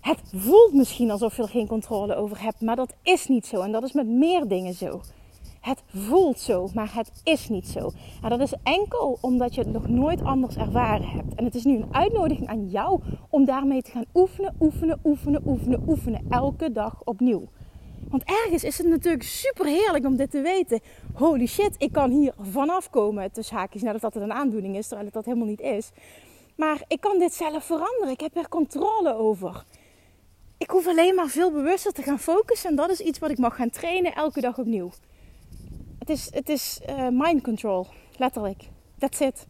Het 0.00 0.22
voelt 0.34 0.72
misschien 0.72 1.10
alsof 1.10 1.36
je 1.36 1.42
er 1.42 1.48
geen 1.48 1.66
controle 1.66 2.14
over 2.14 2.42
hebt, 2.42 2.60
maar 2.60 2.76
dat 2.76 2.94
is 3.02 3.26
niet 3.26 3.46
zo. 3.46 3.60
En 3.60 3.72
dat 3.72 3.82
is 3.82 3.92
met 3.92 4.06
meer 4.06 4.48
dingen 4.48 4.74
zo. 4.74 5.00
Het 5.60 5.82
voelt 5.86 6.38
zo, 6.38 6.68
maar 6.74 6.94
het 6.94 7.20
is 7.24 7.48
niet 7.48 7.66
zo. 7.66 7.90
En 8.22 8.28
dat 8.28 8.40
is 8.40 8.54
enkel 8.62 9.18
omdat 9.20 9.54
je 9.54 9.60
het 9.60 9.72
nog 9.72 9.88
nooit 9.88 10.22
anders 10.22 10.56
ervaren 10.56 11.08
hebt. 11.08 11.34
En 11.34 11.44
het 11.44 11.54
is 11.54 11.64
nu 11.64 11.76
een 11.76 11.94
uitnodiging 11.94 12.48
aan 12.48 12.68
jou 12.68 13.00
om 13.30 13.44
daarmee 13.44 13.82
te 13.82 13.90
gaan 13.90 14.04
oefenen, 14.14 14.54
oefenen, 14.60 15.00
oefenen, 15.04 15.42
oefenen, 15.46 15.82
oefenen. 15.88 16.26
Elke 16.28 16.72
dag 16.72 17.04
opnieuw. 17.04 17.48
Want 18.10 18.22
ergens 18.24 18.64
is 18.64 18.78
het 18.78 18.86
natuurlijk 18.86 19.22
super 19.22 19.66
heerlijk 19.66 20.04
om 20.04 20.16
dit 20.16 20.30
te 20.30 20.40
weten. 20.40 20.80
Holy 21.14 21.46
shit, 21.46 21.74
ik 21.78 21.92
kan 21.92 22.10
hier 22.10 22.32
vanaf 22.40 22.90
komen. 22.90 23.32
Tussen 23.32 23.56
haakjes, 23.56 23.82
nadat 23.82 24.00
dat 24.00 24.14
het 24.14 24.22
een 24.22 24.32
aandoening 24.32 24.76
is, 24.76 24.86
terwijl 24.86 25.04
het 25.04 25.14
dat 25.14 25.24
helemaal 25.24 25.46
niet 25.46 25.60
is. 25.60 25.90
Maar 26.56 26.82
ik 26.88 27.00
kan 27.00 27.18
dit 27.18 27.34
zelf 27.34 27.64
veranderen. 27.64 28.10
Ik 28.10 28.20
heb 28.20 28.36
er 28.36 28.48
controle 28.48 29.14
over. 29.14 29.64
Ik 30.58 30.70
hoef 30.70 30.86
alleen 30.86 31.14
maar 31.14 31.28
veel 31.28 31.52
bewuster 31.52 31.92
te 31.92 32.02
gaan 32.02 32.18
focussen. 32.18 32.70
En 32.70 32.76
dat 32.76 32.90
is 32.90 33.00
iets 33.00 33.18
wat 33.18 33.30
ik 33.30 33.38
mag 33.38 33.56
gaan 33.56 33.70
trainen 33.70 34.14
elke 34.14 34.40
dag 34.40 34.58
opnieuw. 34.58 34.90
Het 35.98 36.10
is, 36.10 36.28
het 36.34 36.48
is 36.48 36.80
uh, 36.88 37.08
mind 37.12 37.42
control, 37.42 37.86
letterlijk. 38.16 38.62
That's 38.98 39.20
it. 39.20 39.46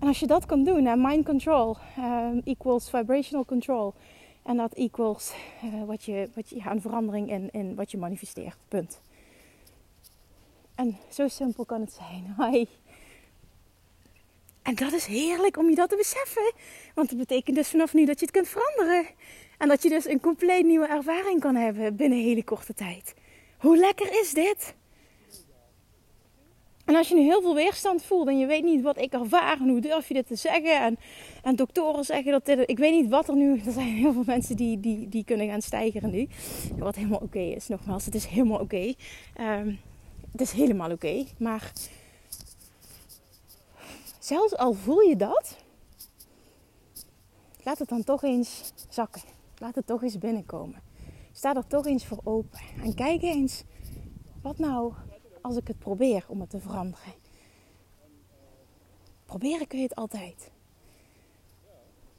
En 0.00 0.08
als 0.08 0.20
je 0.20 0.26
dat 0.26 0.46
kan 0.46 0.64
doen, 0.64 0.86
en 0.86 1.00
mind 1.00 1.24
control 1.24 1.76
uh, 1.98 2.26
equals 2.44 2.90
vibrational 2.90 3.44
control. 3.44 3.94
En 4.44 4.56
dat 4.56 4.72
equals 4.72 5.32
uh, 5.64 5.84
wat 5.84 6.04
je, 6.04 6.30
wat 6.34 6.48
je, 6.48 6.56
ja, 6.56 6.70
een 6.70 6.80
verandering 6.80 7.30
in, 7.30 7.50
in 7.52 7.74
wat 7.74 7.90
je 7.90 7.98
manifesteert. 7.98 8.56
Punt. 8.68 9.00
En 10.74 10.98
zo 11.10 11.28
simpel 11.28 11.64
kan 11.64 11.80
het 11.80 11.92
zijn. 11.92 12.34
Hoi. 12.38 12.68
En 14.62 14.74
dat 14.74 14.92
is 14.92 15.06
heerlijk 15.06 15.56
om 15.56 15.68
je 15.68 15.74
dat 15.74 15.88
te 15.88 15.96
beseffen. 15.96 16.52
Want 16.94 17.08
dat 17.08 17.18
betekent 17.18 17.56
dus 17.56 17.68
vanaf 17.68 17.94
nu 17.94 18.04
dat 18.04 18.18
je 18.18 18.26
het 18.26 18.34
kunt 18.34 18.48
veranderen. 18.48 19.06
En 19.58 19.68
dat 19.68 19.82
je 19.82 19.88
dus 19.88 20.08
een 20.08 20.20
compleet 20.20 20.64
nieuwe 20.64 20.86
ervaring 20.86 21.40
kan 21.40 21.54
hebben 21.54 21.96
binnen 21.96 22.18
een 22.18 22.24
hele 22.24 22.44
korte 22.44 22.74
tijd. 22.74 23.14
Hoe 23.58 23.76
lekker 23.76 24.20
is 24.20 24.32
dit? 24.32 24.74
En 26.84 26.94
als 26.94 27.08
je 27.08 27.14
nu 27.14 27.20
heel 27.20 27.42
veel 27.42 27.54
weerstand 27.54 28.02
voelt 28.02 28.28
en 28.28 28.38
je 28.38 28.46
weet 28.46 28.64
niet 28.64 28.82
wat 28.82 28.98
ik 28.98 29.12
ervaar 29.12 29.60
en 29.60 29.68
hoe 29.68 29.80
durf 29.80 30.08
je 30.08 30.14
dit 30.14 30.26
te 30.26 30.36
zeggen. 30.36 30.80
En, 30.80 30.98
en 31.42 31.56
doktoren 31.56 32.04
zeggen 32.04 32.32
dat 32.32 32.44
dit, 32.44 32.70
ik 32.70 32.78
weet 32.78 32.92
niet 32.92 33.10
wat 33.10 33.28
er 33.28 33.36
nu, 33.36 33.58
er 33.66 33.72
zijn 33.72 33.94
heel 33.94 34.12
veel 34.12 34.22
mensen 34.26 34.56
die, 34.56 34.80
die, 34.80 35.08
die 35.08 35.24
kunnen 35.24 35.48
gaan 35.48 35.62
stijgen 35.62 36.10
nu. 36.10 36.28
Wat 36.78 36.96
helemaal 36.96 37.20
oké 37.22 37.38
is, 37.38 37.68
nogmaals, 37.68 38.04
het 38.04 38.14
is 38.14 38.26
helemaal 38.26 38.60
oké. 38.60 38.94
Um, 39.40 39.78
het 40.32 40.40
is 40.40 40.52
helemaal 40.52 40.90
oké, 40.90 41.24
maar 41.38 41.72
zelfs 44.18 44.56
al 44.56 44.72
voel 44.72 45.00
je 45.00 45.16
dat, 45.16 45.56
laat 47.62 47.78
het 47.78 47.88
dan 47.88 48.04
toch 48.04 48.22
eens 48.22 48.72
zakken. 48.88 49.22
Laat 49.58 49.74
het 49.74 49.86
toch 49.86 50.02
eens 50.02 50.18
binnenkomen. 50.18 50.82
Sta 51.32 51.54
er 51.54 51.66
toch 51.66 51.86
eens 51.86 52.06
voor 52.06 52.20
open 52.24 52.60
en 52.82 52.94
kijk 52.94 53.22
eens 53.22 53.62
wat 54.42 54.58
nou 54.58 54.92
als 55.44 55.56
ik 55.56 55.68
het 55.68 55.78
probeer 55.78 56.24
om 56.28 56.40
het 56.40 56.50
te 56.50 56.60
veranderen. 56.60 57.12
Proberen 59.24 59.66
kun 59.66 59.78
je 59.78 59.84
het 59.84 59.94
altijd. 59.94 60.50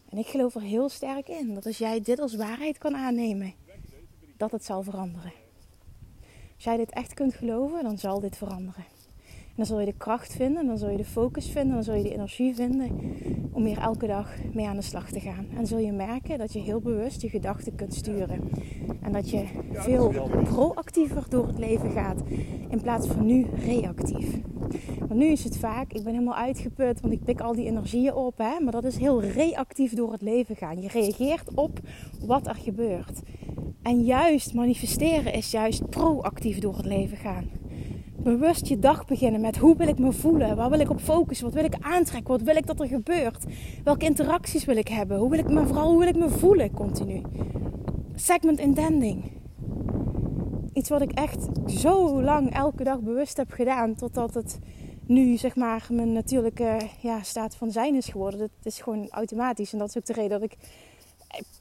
En 0.09 0.17
ik 0.17 0.27
geloof 0.27 0.55
er 0.55 0.61
heel 0.61 0.89
sterk 0.89 1.27
in 1.27 1.53
dat 1.53 1.65
als 1.65 1.77
jij 1.77 2.01
dit 2.01 2.19
als 2.19 2.35
waarheid 2.35 2.77
kan 2.77 2.95
aannemen, 2.95 3.53
dat 4.37 4.51
het 4.51 4.65
zal 4.65 4.83
veranderen. 4.83 5.33
Als 6.55 6.63
jij 6.63 6.77
dit 6.77 6.91
echt 6.91 7.13
kunt 7.13 7.33
geloven, 7.33 7.83
dan 7.83 7.97
zal 7.97 8.19
dit 8.19 8.37
veranderen. 8.37 8.85
Dan 9.55 9.65
zul 9.65 9.79
je 9.79 9.85
de 9.85 9.97
kracht 9.97 10.33
vinden, 10.33 10.65
dan 10.65 10.77
zul 10.77 10.89
je 10.89 10.97
de 10.97 11.05
focus 11.05 11.49
vinden, 11.49 11.73
dan 11.73 11.83
zul 11.83 11.93
je 11.93 12.03
de 12.03 12.13
energie 12.13 12.55
vinden 12.55 12.89
om 13.51 13.65
hier 13.65 13.77
elke 13.77 14.07
dag 14.07 14.35
mee 14.53 14.67
aan 14.67 14.75
de 14.75 14.81
slag 14.81 15.09
te 15.09 15.19
gaan. 15.19 15.47
En 15.57 15.67
zul 15.67 15.77
je 15.77 15.91
merken 15.91 16.37
dat 16.37 16.53
je 16.53 16.59
heel 16.59 16.79
bewust 16.79 17.21
je 17.21 17.29
gedachten 17.29 17.75
kunt 17.75 17.93
sturen. 17.93 18.49
En 19.01 19.11
dat 19.11 19.29
je 19.29 19.45
veel 19.71 20.13
proactiever 20.43 21.25
door 21.29 21.47
het 21.47 21.57
leven 21.57 21.91
gaat 21.91 22.21
in 22.69 22.81
plaats 22.81 23.07
van 23.07 23.25
nu 23.25 23.45
reactief. 23.65 24.39
Want 24.99 25.19
nu 25.19 25.25
is 25.25 25.43
het 25.43 25.57
vaak, 25.57 25.93
ik 25.93 26.03
ben 26.03 26.13
helemaal 26.13 26.35
uitgeput, 26.35 27.01
want 27.01 27.13
ik 27.13 27.23
pik 27.23 27.41
al 27.41 27.53
die 27.53 27.65
energieën 27.65 28.13
op. 28.13 28.37
Hè? 28.37 28.59
Maar 28.59 28.71
dat 28.71 28.83
is 28.83 28.97
heel 28.97 29.21
reactief 29.21 29.93
door 29.93 30.11
het 30.11 30.21
leven 30.21 30.55
gaan. 30.55 30.81
Je 30.81 30.87
reageert 30.87 31.53
op 31.53 31.79
wat 32.25 32.47
er 32.47 32.55
gebeurt. 32.55 33.21
En 33.81 34.03
juist 34.03 34.53
manifesteren 34.53 35.33
is 35.33 35.51
juist 35.51 35.89
proactief 35.89 36.59
door 36.59 36.75
het 36.75 36.85
leven 36.85 37.17
gaan 37.17 37.49
bewust 38.25 38.67
je 38.67 38.79
dag 38.79 39.05
beginnen 39.05 39.41
met 39.41 39.57
hoe 39.57 39.77
wil 39.77 39.87
ik 39.87 39.99
me 39.99 40.11
voelen? 40.11 40.55
Waar 40.55 40.69
wil 40.69 40.79
ik 40.79 40.89
op 40.89 40.99
focussen? 40.99 41.45
Wat 41.45 41.55
wil 41.55 41.63
ik 41.63 41.75
aantrekken? 41.79 42.31
Wat 42.31 42.41
wil 42.41 42.55
ik 42.55 42.67
dat 42.67 42.79
er 42.79 42.87
gebeurt? 42.87 43.45
Welke 43.83 44.05
interacties 44.05 44.65
wil 44.65 44.77
ik 44.77 44.87
hebben? 44.87 45.17
Hoe 45.17 45.29
wil 45.29 45.39
ik 45.39 45.49
me, 45.49 45.65
vooral 45.65 45.89
hoe 45.89 45.99
wil 45.99 46.07
ik 46.07 46.17
me 46.17 46.29
voelen 46.29 46.71
continu? 46.71 47.21
Segment 48.15 48.59
intending. 48.59 49.31
Iets 50.73 50.89
wat 50.89 51.01
ik 51.01 51.11
echt 51.11 51.47
zo 51.67 52.21
lang 52.21 52.53
elke 52.53 52.83
dag 52.83 52.99
bewust 52.99 53.37
heb 53.37 53.51
gedaan. 53.51 53.95
Totdat 53.95 54.33
het 54.33 54.59
nu 55.07 55.37
zeg 55.37 55.55
maar 55.55 55.87
mijn 55.89 56.13
natuurlijke 56.13 56.77
ja, 57.01 57.23
staat 57.23 57.55
van 57.55 57.71
zijn 57.71 57.95
is 57.95 58.07
geworden. 58.07 58.39
Het 58.39 58.51
is 58.63 58.81
gewoon 58.81 59.09
automatisch. 59.09 59.73
En 59.73 59.79
dat 59.79 59.89
is 59.89 59.97
ook 59.97 60.05
de 60.05 60.13
reden 60.13 60.39
dat 60.39 60.51
ik 60.51 60.57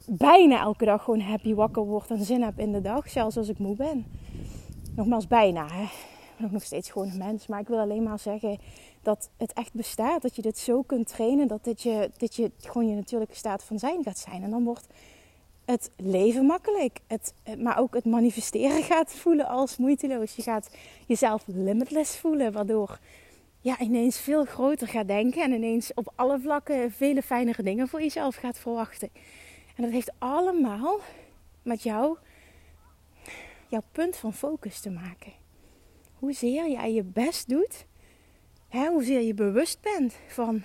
bijna 0.05 0.59
elke 0.59 0.85
dag 0.85 1.03
gewoon 1.03 1.21
happy 1.21 1.53
wakker 1.53 1.85
word 1.85 2.09
en 2.09 2.23
zin 2.23 2.41
heb 2.41 2.59
in 2.59 2.71
de 2.71 2.81
dag. 2.81 3.09
Zelfs 3.09 3.37
als 3.37 3.49
ik 3.49 3.59
moe 3.59 3.75
ben. 3.75 4.05
Nogmaals 4.95 5.27
bijna. 5.27 5.67
Hè 5.71 6.13
ben 6.37 6.49
nog 6.51 6.63
steeds 6.63 6.89
gewoon 6.89 7.09
een 7.09 7.17
mens. 7.17 7.47
Maar 7.47 7.59
ik 7.59 7.67
wil 7.67 7.79
alleen 7.79 8.03
maar 8.03 8.19
zeggen 8.19 8.59
dat 9.01 9.29
het 9.37 9.53
echt 9.53 9.73
bestaat. 9.73 10.21
Dat 10.21 10.35
je 10.35 10.41
dit 10.41 10.57
zo 10.57 10.81
kunt 10.81 11.07
trainen. 11.07 11.47
Dat 11.47 11.63
dit 11.63 11.81
je, 11.81 12.11
dit 12.17 12.35
je 12.35 12.51
gewoon 12.57 12.87
je 12.87 12.95
natuurlijke 12.95 13.35
staat 13.35 13.63
van 13.63 13.79
zijn 13.79 14.03
gaat 14.03 14.17
zijn. 14.17 14.43
En 14.43 14.49
dan 14.49 14.63
wordt 14.63 14.87
het 15.65 15.91
leven 15.95 16.45
makkelijk. 16.45 16.99
Het, 17.07 17.33
maar 17.57 17.79
ook 17.79 17.93
het 17.93 18.05
manifesteren 18.05 18.83
gaat 18.93 19.11
voelen 19.11 19.47
als 19.47 19.77
moeiteloos. 19.77 20.35
Je 20.35 20.41
gaat 20.41 20.69
jezelf 21.05 21.43
limitless 21.45 22.17
voelen. 22.17 22.51
Waardoor 22.51 22.99
ja, 23.61 23.79
ineens 23.79 24.19
veel 24.19 24.45
groter 24.45 24.87
gaat 24.87 25.07
denken. 25.07 25.43
En 25.43 25.51
ineens 25.51 25.93
op 25.93 26.13
alle 26.15 26.39
vlakken 26.39 26.91
vele 26.91 27.21
fijnere 27.21 27.63
dingen 27.63 27.87
voor 27.87 28.01
jezelf 28.01 28.35
gaat 28.35 28.57
verwachten. 28.57 29.09
En 29.75 29.83
dat 29.83 29.91
heeft 29.91 30.11
allemaal 30.17 30.99
met 31.61 31.83
jou, 31.83 32.17
jouw 33.67 33.83
punt 33.91 34.15
van 34.15 34.33
focus 34.33 34.79
te 34.79 34.89
maken 34.89 35.43
hoezeer 36.25 36.69
jij 36.71 36.93
je 36.93 37.03
best 37.03 37.49
doet. 37.49 37.85
Hè, 38.67 38.87
hoezeer 38.87 39.21
je 39.21 39.33
bewust 39.33 39.81
bent 39.81 40.15
van 40.27 40.63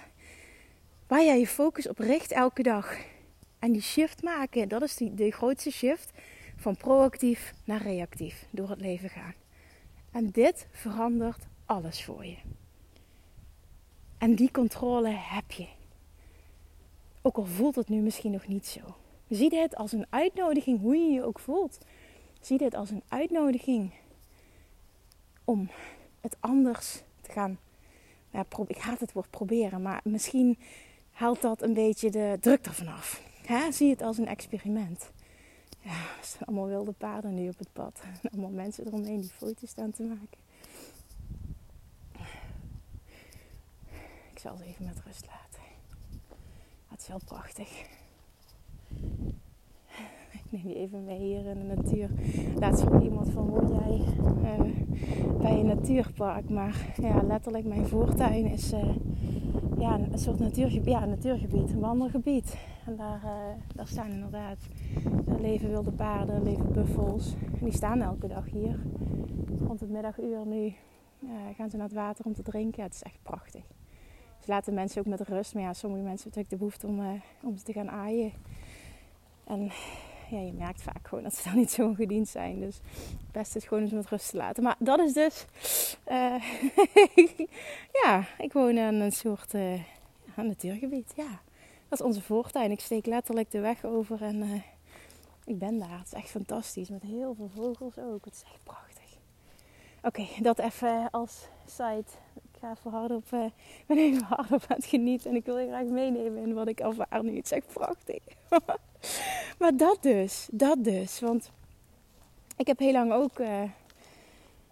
waar 1.06 1.24
jij 1.24 1.38
je 1.38 1.46
focus 1.46 1.88
op 1.88 1.98
richt 1.98 2.32
elke 2.32 2.62
dag. 2.62 2.98
En 3.58 3.72
die 3.72 3.82
shift 3.82 4.22
maken, 4.22 4.68
dat 4.68 4.82
is 4.82 4.96
de 4.96 5.30
grootste 5.30 5.70
shift 5.70 6.10
van 6.56 6.76
proactief 6.76 7.52
naar 7.64 7.82
reactief 7.82 8.46
door 8.50 8.70
het 8.70 8.80
leven 8.80 9.08
gaan. 9.08 9.34
En 10.12 10.30
dit 10.30 10.66
verandert 10.70 11.46
alles 11.66 12.04
voor 12.04 12.24
je. 12.24 12.36
En 14.18 14.34
die 14.34 14.50
controle 14.50 15.08
heb 15.08 15.50
je. 15.50 15.66
Ook 17.22 17.36
al 17.36 17.44
voelt 17.44 17.74
het 17.74 17.88
nu 17.88 18.00
misschien 18.00 18.32
nog 18.32 18.46
niet 18.46 18.66
zo. 18.66 18.80
Zie 19.28 19.50
dit 19.50 19.76
als 19.76 19.92
een 19.92 20.06
uitnodiging, 20.10 20.80
hoe 20.80 20.96
je 20.96 21.12
je 21.12 21.24
ook 21.24 21.38
voelt. 21.38 21.78
Zie 22.40 22.58
dit 22.58 22.74
als 22.74 22.90
een 22.90 23.02
uitnodiging 23.08 23.92
om 25.50 25.70
het 26.20 26.36
anders 26.40 27.02
te 27.20 27.32
gaan. 27.32 27.58
Ja, 28.30 28.46
ik 28.66 28.78
haat 28.78 29.00
het 29.00 29.12
woord 29.12 29.30
proberen, 29.30 29.82
maar 29.82 30.00
misschien 30.04 30.58
haalt 31.10 31.42
dat 31.42 31.62
een 31.62 31.74
beetje 31.74 32.10
de 32.10 32.36
druk 32.40 32.66
ervan 32.66 32.88
af. 32.88 33.22
Zie 33.70 33.90
het 33.90 34.02
als 34.02 34.18
een 34.18 34.26
experiment. 34.26 35.10
Ja, 35.80 35.90
er 36.38 36.46
allemaal 36.46 36.66
wilde 36.66 36.92
paarden 36.92 37.34
nu 37.34 37.48
op 37.48 37.58
het 37.58 37.72
pad. 37.72 38.00
allemaal 38.32 38.50
mensen 38.50 38.86
eromheen 38.86 39.20
die 39.20 39.30
foto's 39.30 39.70
staan 39.70 39.90
te 39.90 40.02
maken. 40.02 40.38
Ik 44.32 44.38
zal 44.38 44.56
ze 44.56 44.64
even 44.64 44.84
met 44.84 45.00
rust 45.06 45.26
laten. 45.26 45.62
het 46.88 47.00
is 47.00 47.08
wel 47.08 47.20
prachtig. 47.24 47.68
Neem 50.50 50.68
je 50.68 50.74
even 50.74 51.04
mee 51.04 51.18
hier 51.18 51.46
in 51.46 51.58
de 51.58 51.74
natuur. 51.74 52.10
Laatst 52.58 52.84
vroeg 52.84 53.02
iemand 53.02 53.30
van, 53.30 53.46
woon 53.46 53.68
jij 53.68 54.00
uh, 54.42 55.38
bij 55.38 55.58
een 55.58 55.66
natuurpark? 55.66 56.50
Maar 56.50 56.92
ja, 57.00 57.22
letterlijk 57.22 57.64
mijn 57.64 57.86
voortuin 57.86 58.46
is 58.46 58.72
uh, 58.72 58.94
ja, 59.78 59.98
een 59.98 60.18
soort 60.18 60.38
natuurgebied, 60.38 60.90
ja, 60.90 61.02
een 61.02 61.08
natuurgebied, 61.08 61.70
een 61.70 61.80
wandelgebied. 61.80 62.56
En 62.86 62.96
daar, 62.96 63.20
uh, 63.24 63.62
daar 63.74 63.86
staan 63.86 64.10
inderdaad, 64.10 64.58
leven 65.40 65.68
wilde 65.68 65.92
paarden, 65.92 66.42
leven 66.42 66.72
buffels. 66.72 67.34
En 67.58 67.64
die 67.64 67.74
staan 67.74 68.00
elke 68.02 68.28
dag 68.28 68.50
hier. 68.50 68.80
Rond 69.66 69.80
het 69.80 69.90
middaguur 69.90 70.46
nu 70.46 70.72
gaan 71.56 71.70
ze 71.70 71.76
naar 71.76 71.86
het 71.86 71.94
water 71.94 72.24
om 72.24 72.34
te 72.34 72.42
drinken. 72.42 72.82
het 72.82 72.94
is 72.94 73.02
echt 73.02 73.22
prachtig. 73.22 73.64
Dus 74.38 74.46
laten 74.46 74.74
mensen 74.74 75.00
ook 75.00 75.06
met 75.06 75.20
rust. 75.20 75.54
Maar 75.54 75.62
ja, 75.62 75.72
sommige 75.72 76.02
mensen 76.02 76.30
hebben 76.30 76.42
natuurlijk 76.42 76.50
de 76.50 76.56
behoefte 76.56 76.86
om, 76.86 77.20
om 77.42 77.56
ze 77.56 77.64
te 77.64 77.72
gaan 77.72 77.90
aaien. 77.90 78.32
En 79.44 79.70
ja, 80.30 80.40
je 80.40 80.52
merkt 80.52 80.82
vaak 80.82 81.08
gewoon 81.08 81.24
dat 81.24 81.34
ze 81.34 81.48
dan 81.48 81.56
niet 81.56 81.70
zo 81.70 81.94
gediend 81.94 82.28
zijn. 82.28 82.60
Dus 82.60 82.76
het 83.20 83.32
beste 83.32 83.58
is 83.58 83.64
gewoon 83.64 83.82
eens 83.82 83.92
met 83.92 84.08
rust 84.08 84.30
te 84.30 84.36
laten. 84.36 84.62
Maar 84.62 84.76
dat 84.78 84.98
is 84.98 85.12
dus... 85.12 85.46
Uh, 86.08 86.44
ja, 88.02 88.24
ik 88.38 88.52
woon 88.52 88.76
in 88.78 88.94
een 88.94 89.12
soort 89.12 89.54
uh, 89.54 89.82
natuurgebied. 90.36 91.12
Ja, 91.16 91.40
dat 91.88 92.00
is 92.00 92.04
onze 92.06 92.22
voortuin. 92.22 92.70
Ik 92.70 92.80
steek 92.80 93.06
letterlijk 93.06 93.50
de 93.50 93.60
weg 93.60 93.84
over 93.84 94.22
en 94.22 94.36
uh, 94.36 94.62
ik 95.44 95.58
ben 95.58 95.78
daar. 95.78 95.98
Het 95.98 96.06
is 96.06 96.12
echt 96.12 96.30
fantastisch. 96.30 96.88
Met 96.88 97.02
heel 97.02 97.34
veel 97.34 97.50
vogels 97.54 97.98
ook. 97.98 98.24
Het 98.24 98.34
is 98.34 98.42
echt 98.42 98.64
prachtig. 98.64 99.18
Oké, 100.02 100.26
dat 100.42 100.58
even 100.58 101.10
als 101.10 101.48
site 101.66 102.10
ga 102.60 102.70
even 102.70 102.90
hardop, 102.90 103.32
uh, 103.32 103.44
ben 103.86 103.98
even 103.98 104.22
hardop 104.22 104.64
aan 104.68 104.76
het 104.76 104.84
genieten. 104.84 105.30
En 105.30 105.36
ik 105.36 105.44
wil 105.44 105.58
je 105.58 105.66
graag 105.66 105.84
meenemen 105.84 106.42
in 106.42 106.54
wat 106.54 106.68
ik 106.68 106.80
ervaar 106.80 107.24
nu. 107.24 107.36
Het 107.36 107.44
is 107.44 107.52
echt 107.52 107.72
prachtig. 107.72 108.18
maar 109.58 109.76
dat 109.76 109.98
dus, 110.00 110.48
dat 110.52 110.84
dus. 110.84 111.20
Want 111.20 111.50
ik 112.56 112.66
heb 112.66 112.78
heel 112.78 112.92
lang 112.92 113.12
ook, 113.12 113.38
uh, 113.38 113.62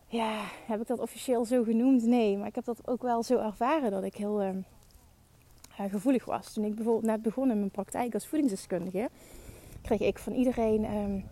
ja, 0.06 0.40
heb 0.66 0.80
ik 0.80 0.86
dat 0.86 1.00
officieel 1.00 1.44
zo 1.44 1.62
genoemd? 1.62 2.02
Nee, 2.02 2.36
maar 2.36 2.46
ik 2.46 2.54
heb 2.54 2.64
dat 2.64 2.88
ook 2.88 3.02
wel 3.02 3.22
zo 3.22 3.38
ervaren 3.38 3.90
dat 3.90 4.04
ik 4.04 4.14
heel 4.14 4.42
uh, 4.42 4.50
gevoelig 5.88 6.24
was. 6.24 6.52
Toen 6.52 6.64
ik 6.64 6.74
bijvoorbeeld 6.74 7.06
net 7.06 7.22
begon 7.22 7.50
in 7.50 7.58
mijn 7.58 7.70
praktijk 7.70 8.14
als 8.14 8.26
voedingsdeskundige, 8.26 9.08
kreeg 9.82 10.00
ik 10.00 10.18
van 10.18 10.32
iedereen, 10.32 10.84
um, 10.84 11.24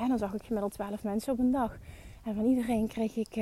en 0.00 0.08
dan 0.08 0.18
zag 0.18 0.34
ik 0.34 0.42
gemiddeld 0.42 0.72
12 0.72 1.04
mensen 1.04 1.32
op 1.32 1.38
een 1.38 1.50
dag. 1.50 1.78
En 2.24 2.34
van 2.34 2.44
iedereen 2.44 2.88
kreeg 2.88 3.16
ik 3.16 3.36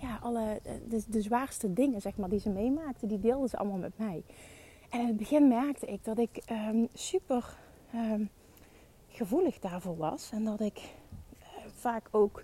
ja, 0.00 0.18
alle, 0.22 0.60
de, 0.88 1.02
de, 1.08 1.20
zwaarste 1.20 1.72
dingen 1.72 2.00
zeg 2.00 2.16
maar, 2.16 2.28
die 2.28 2.40
ze 2.40 2.50
meemaakten, 2.50 3.08
die 3.08 3.18
deelden 3.18 3.48
ze 3.48 3.56
allemaal 3.56 3.78
met 3.78 3.98
mij. 3.98 4.22
En 4.90 5.00
in 5.00 5.06
het 5.06 5.16
begin 5.16 5.48
merkte 5.48 5.86
ik 5.86 6.04
dat 6.04 6.18
ik 6.18 6.42
um, 6.50 6.88
super 6.94 7.56
um, 7.94 8.30
gevoelig 9.08 9.58
daarvoor 9.58 9.96
was. 9.96 10.30
En 10.32 10.44
dat 10.44 10.60
ik 10.60 10.78
uh, 10.78 11.46
vaak 11.74 12.08
ook 12.10 12.42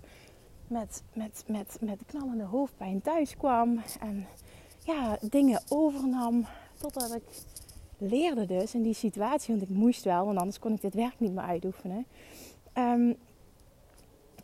met, 0.67 1.03
met, 1.13 1.43
met, 1.47 1.77
met 1.81 1.99
knallende 2.05 2.43
hoofdpijn 2.43 3.01
thuis 3.01 3.37
kwam. 3.37 3.81
En 3.99 4.27
ja, 4.83 5.17
dingen 5.21 5.61
overnam. 5.69 6.45
Totdat 6.77 7.15
ik 7.15 7.23
leerde 7.97 8.45
dus 8.45 8.73
in 8.73 8.81
die 8.81 8.93
situatie, 8.93 9.55
want 9.55 9.69
ik 9.69 9.75
moest 9.75 10.03
wel, 10.03 10.25
want 10.25 10.37
anders 10.37 10.59
kon 10.59 10.73
ik 10.73 10.81
dit 10.81 10.93
werk 10.93 11.19
niet 11.19 11.33
meer 11.33 11.43
uitoefenen. 11.43 12.05
Um, 12.73 13.15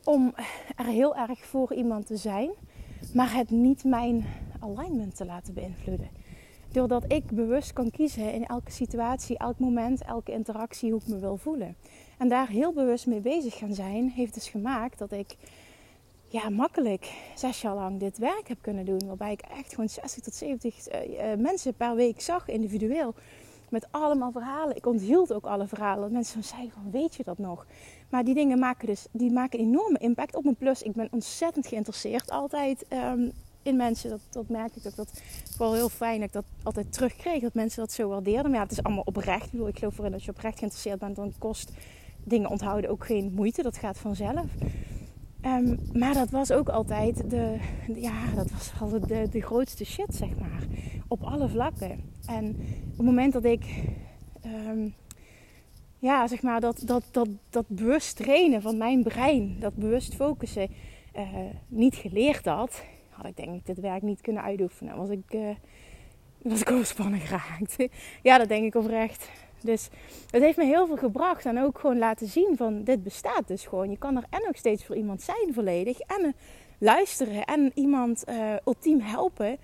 om 0.04 0.34
er 0.76 0.86
heel 0.86 1.16
erg 1.16 1.46
voor 1.46 1.74
iemand 1.74 2.06
te 2.06 2.18
zijn, 2.18 2.52
maar 3.14 3.36
het 3.36 3.50
niet 3.50 3.84
mijn 3.84 4.26
alignment 4.60 5.16
te 5.16 5.26
laten 5.26 5.54
beïnvloeden. 5.54 6.10
Doordat 6.72 7.04
ik 7.08 7.32
bewust 7.32 7.74
kan 7.74 7.92
kiezen 7.92 8.34
in 8.34 8.46
elke 8.46 8.72
situatie, 8.72 9.38
elk 9.38 9.60
moment, 9.60 10.02
elke 10.02 10.32
interactie 10.32 10.92
hoe 10.92 11.02
ik 11.02 11.08
me 11.08 11.20
wil 11.20 11.38
voelen. 11.38 11.76
En 12.18 12.30
daar 12.30 12.48
heel 12.48 12.74
bewust 12.74 13.08
mee 13.08 13.20
bezig 13.20 13.58
gaan 13.58 13.74
zijn, 13.74 14.10
heeft 14.10 14.34
dus 14.34 14.50
gemaakt 14.50 14.98
dat 14.98 15.12
ik 15.12 15.36
ja, 16.28 16.50
makkelijk 16.50 17.14
zes 17.36 17.62
jaar 17.62 17.76
lang 17.76 18.00
dit 18.00 18.18
werk 18.18 18.48
heb 18.48 18.58
kunnen 18.62 18.86
doen. 18.86 19.08
Waarbij 19.08 19.32
ik 19.32 19.42
echt 19.42 19.70
gewoon 19.70 19.90
60 19.90 20.24
tot 20.24 20.34
70 20.34 20.88
uh, 20.88 20.94
eh, 20.94 21.32
eh, 21.32 21.40
mensen 21.40 21.74
per 21.74 21.96
week 21.96 22.22
zag, 22.22 22.48
individueel. 22.48 23.14
Met 23.70 23.88
allemaal 23.92 24.32
verhalen. 24.32 24.76
Ik 24.76 24.86
onthield 24.86 25.34
ook 25.34 25.46
alle 25.46 25.68
verhalen. 25.68 26.12
Mensen 26.12 26.44
zeiden 26.44 26.72
van, 26.72 26.92
weet 26.92 27.16
je 27.16 27.24
dat 27.24 27.38
nog? 27.38 27.66
Maar 28.12 28.24
die 28.24 28.34
dingen 28.34 28.60
maken 28.60 28.88
dus 28.88 29.08
die 29.12 29.32
maken 29.32 29.60
enorme 29.60 29.98
impact 29.98 30.36
op 30.36 30.44
mijn 30.44 30.56
plus. 30.56 30.82
Ik 30.82 30.94
ben 30.94 31.08
ontzettend 31.12 31.68
geïnteresseerd 31.68 32.32
altijd 32.32 32.86
ehm, 32.88 33.30
in 33.62 33.76
mensen. 33.76 34.10
Dat, 34.10 34.22
dat 34.30 34.50
merk 34.50 34.76
ik 34.76 34.86
ook. 34.86 34.96
Dat 34.96 35.22
vooral 35.56 35.74
heel 35.74 35.90
fijn 35.90 36.20
dat 36.20 36.28
ik 36.28 36.34
dat 36.34 36.46
altijd 36.64 36.94
terugkreeg. 36.94 37.42
Dat 37.42 37.54
mensen 37.54 37.80
dat 37.80 37.92
zo 37.92 38.10
waardeerden. 38.10 38.52
Maar 38.52 38.60
ja, 38.60 38.64
het 38.64 38.72
is 38.72 38.84
allemaal 38.84 39.04
oprecht. 39.06 39.46
Ik, 39.46 39.52
bedoel, 39.52 39.68
ik 39.68 39.78
geloof 39.78 39.98
erin 39.98 40.12
dat 40.12 40.24
je 40.24 40.32
oprecht 40.32 40.58
geïnteresseerd 40.58 41.00
bent. 41.00 41.16
Dan 41.16 41.34
kost 41.38 41.72
dingen 42.24 42.50
onthouden 42.50 42.90
ook 42.90 43.06
geen 43.06 43.32
moeite. 43.34 43.62
Dat 43.62 43.78
gaat 43.78 43.98
vanzelf. 43.98 44.46
Um, 45.46 45.80
maar 45.94 46.14
dat 46.14 46.30
was 46.30 46.52
ook 46.52 46.70
altijd 46.70 47.30
de, 47.30 47.58
ja, 47.96 48.34
dat 48.36 48.52
was 48.52 48.72
altijd 48.80 49.08
de, 49.08 49.28
de 49.32 49.42
grootste 49.42 49.86
shit, 49.86 50.16
zeg 50.16 50.30
maar. 50.40 50.64
Op 51.08 51.24
alle 51.24 51.50
vlakken. 51.50 52.04
En 52.26 52.48
op 52.92 52.98
het 52.98 53.06
moment 53.06 53.34
dat 53.34 53.44
ik 53.44 53.84
um, 54.46 54.94
ja, 56.02 56.28
zeg 56.28 56.42
maar, 56.42 56.60
dat, 56.60 56.82
dat, 56.86 57.04
dat, 57.12 57.28
dat 57.50 57.66
bewust 57.68 58.16
trainen 58.16 58.62
van 58.62 58.78
mijn 58.78 59.04
brein, 59.04 59.56
dat 59.60 59.76
bewust 59.76 60.16
focussen, 60.16 60.70
uh, 61.16 61.28
niet 61.68 61.96
geleerd 61.96 62.46
had, 62.46 62.84
had 63.10 63.26
ik 63.26 63.38
denk 63.38 63.56
ik 63.56 63.66
dit 63.66 63.80
werk 63.80 64.02
niet 64.02 64.22
kunnen 64.22 64.44
uitoefenen. 64.44 64.98
Was 64.98 65.10
ik, 65.10 65.34
uh, 65.34 65.50
was 66.42 66.62
ik 66.62 66.72
overspannen 66.72 67.20
geraakt. 67.20 67.76
ja, 68.30 68.38
dat 68.38 68.48
denk 68.48 68.64
ik 68.64 68.76
oprecht. 68.76 69.30
Dus 69.64 69.90
het 70.30 70.42
heeft 70.42 70.58
me 70.58 70.66
heel 70.66 70.88
veel 70.88 70.98
gebracht 70.98 71.46
en 71.46 71.60
ook 71.60 71.80
gewoon 71.80 71.98
laten 71.98 72.28
zien 72.28 72.54
van 72.58 72.84
dit 72.84 73.04
bestaat 73.04 73.48
dus 73.48 73.66
gewoon. 73.66 73.90
Je 73.90 73.98
kan 73.98 74.18
er 74.18 74.26
en 74.30 74.42
nog 74.46 74.58
steeds 74.58 74.86
voor 74.86 74.96
iemand 74.96 75.22
zijn 75.22 75.54
volledig 75.54 76.00
en 76.00 76.26
uh, 76.26 76.32
luisteren 76.78 77.46
en 77.46 77.72
iemand 77.74 78.24
ultiem 78.66 79.00
helpen, 79.00 79.58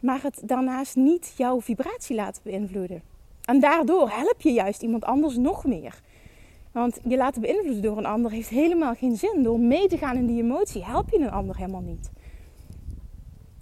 maar 0.00 0.22
het 0.22 0.40
daarnaast 0.44 0.96
niet 0.96 1.34
jouw 1.36 1.60
vibratie 1.60 2.16
laten 2.16 2.42
beïnvloeden. 2.44 3.09
En 3.50 3.60
daardoor 3.60 4.10
help 4.10 4.40
je 4.40 4.52
juist 4.52 4.82
iemand 4.82 5.04
anders 5.04 5.36
nog 5.36 5.64
meer. 5.64 6.00
Want 6.72 7.00
je 7.04 7.16
laten 7.16 7.40
beïnvloeden 7.40 7.82
door 7.82 7.98
een 7.98 8.06
ander 8.06 8.30
heeft 8.30 8.48
helemaal 8.48 8.94
geen 8.94 9.16
zin. 9.16 9.42
Door 9.42 9.60
mee 9.60 9.88
te 9.88 9.98
gaan 9.98 10.16
in 10.16 10.26
die 10.26 10.42
emotie 10.42 10.84
help 10.84 11.10
je 11.10 11.18
een 11.18 11.30
ander 11.30 11.56
helemaal 11.56 11.80
niet. 11.80 12.10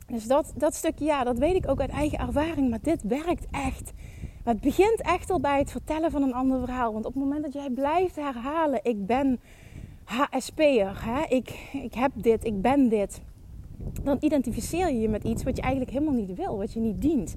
Dus 0.06 0.26
dat, 0.26 0.52
dat 0.56 0.74
stukje, 0.74 1.04
ja, 1.04 1.24
dat 1.24 1.38
weet 1.38 1.54
ik 1.54 1.70
ook 1.70 1.80
uit 1.80 1.90
eigen 1.90 2.18
ervaring. 2.18 2.70
Maar 2.70 2.78
dit 2.82 3.02
werkt 3.02 3.46
echt. 3.50 3.92
Het 4.44 4.60
begint 4.60 5.02
echt 5.02 5.30
al 5.30 5.40
bij 5.40 5.58
het 5.58 5.70
vertellen 5.70 6.10
van 6.10 6.22
een 6.22 6.34
ander 6.34 6.60
verhaal. 6.60 6.92
Want 6.92 7.04
op 7.04 7.14
het 7.14 7.22
moment 7.22 7.42
dat 7.42 7.52
jij 7.52 7.70
blijft 7.70 8.16
herhalen: 8.16 8.80
ik 8.82 9.06
ben 9.06 9.40
HSP'er? 10.04 11.26
Ik, 11.28 11.70
ik 11.72 11.94
heb 11.94 12.12
dit, 12.14 12.44
ik 12.44 12.62
ben 12.62 12.88
dit. 12.88 13.20
Dan 14.02 14.16
identificeer 14.20 14.88
je 14.88 15.00
je 15.00 15.08
met 15.08 15.24
iets 15.24 15.42
wat 15.42 15.56
je 15.56 15.62
eigenlijk 15.62 15.92
helemaal 15.92 16.14
niet 16.14 16.34
wil, 16.34 16.58
wat 16.58 16.72
je 16.72 16.80
niet 16.80 17.00
dient. 17.00 17.34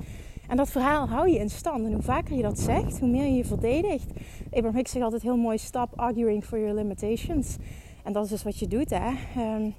En 0.52 0.58
dat 0.58 0.70
verhaal 0.70 1.08
hou 1.08 1.30
je 1.30 1.40
in 1.40 1.50
stand. 1.50 1.86
En 1.86 1.94
hoe 1.94 2.02
vaker 2.02 2.36
je 2.36 2.42
dat 2.42 2.60
zegt, 2.60 3.00
hoe 3.00 3.10
meer 3.10 3.24
je 3.24 3.36
je 3.36 3.46
verdedigt. 3.46 4.12
Abraham 4.46 4.76
Hicks 4.76 4.92
zegt 4.92 5.04
altijd 5.04 5.22
heel 5.22 5.38
mooi: 5.38 5.58
stop 5.58 5.90
arguing 5.96 6.44
for 6.44 6.60
your 6.60 6.74
limitations. 6.74 7.58
En 8.04 8.14
dat 8.14 8.24
is 8.24 8.30
dus 8.30 8.44
wat 8.44 8.60
je 8.60 8.68
doet, 8.68 8.90
hè. 8.90 9.12
Ehm, 9.36 9.70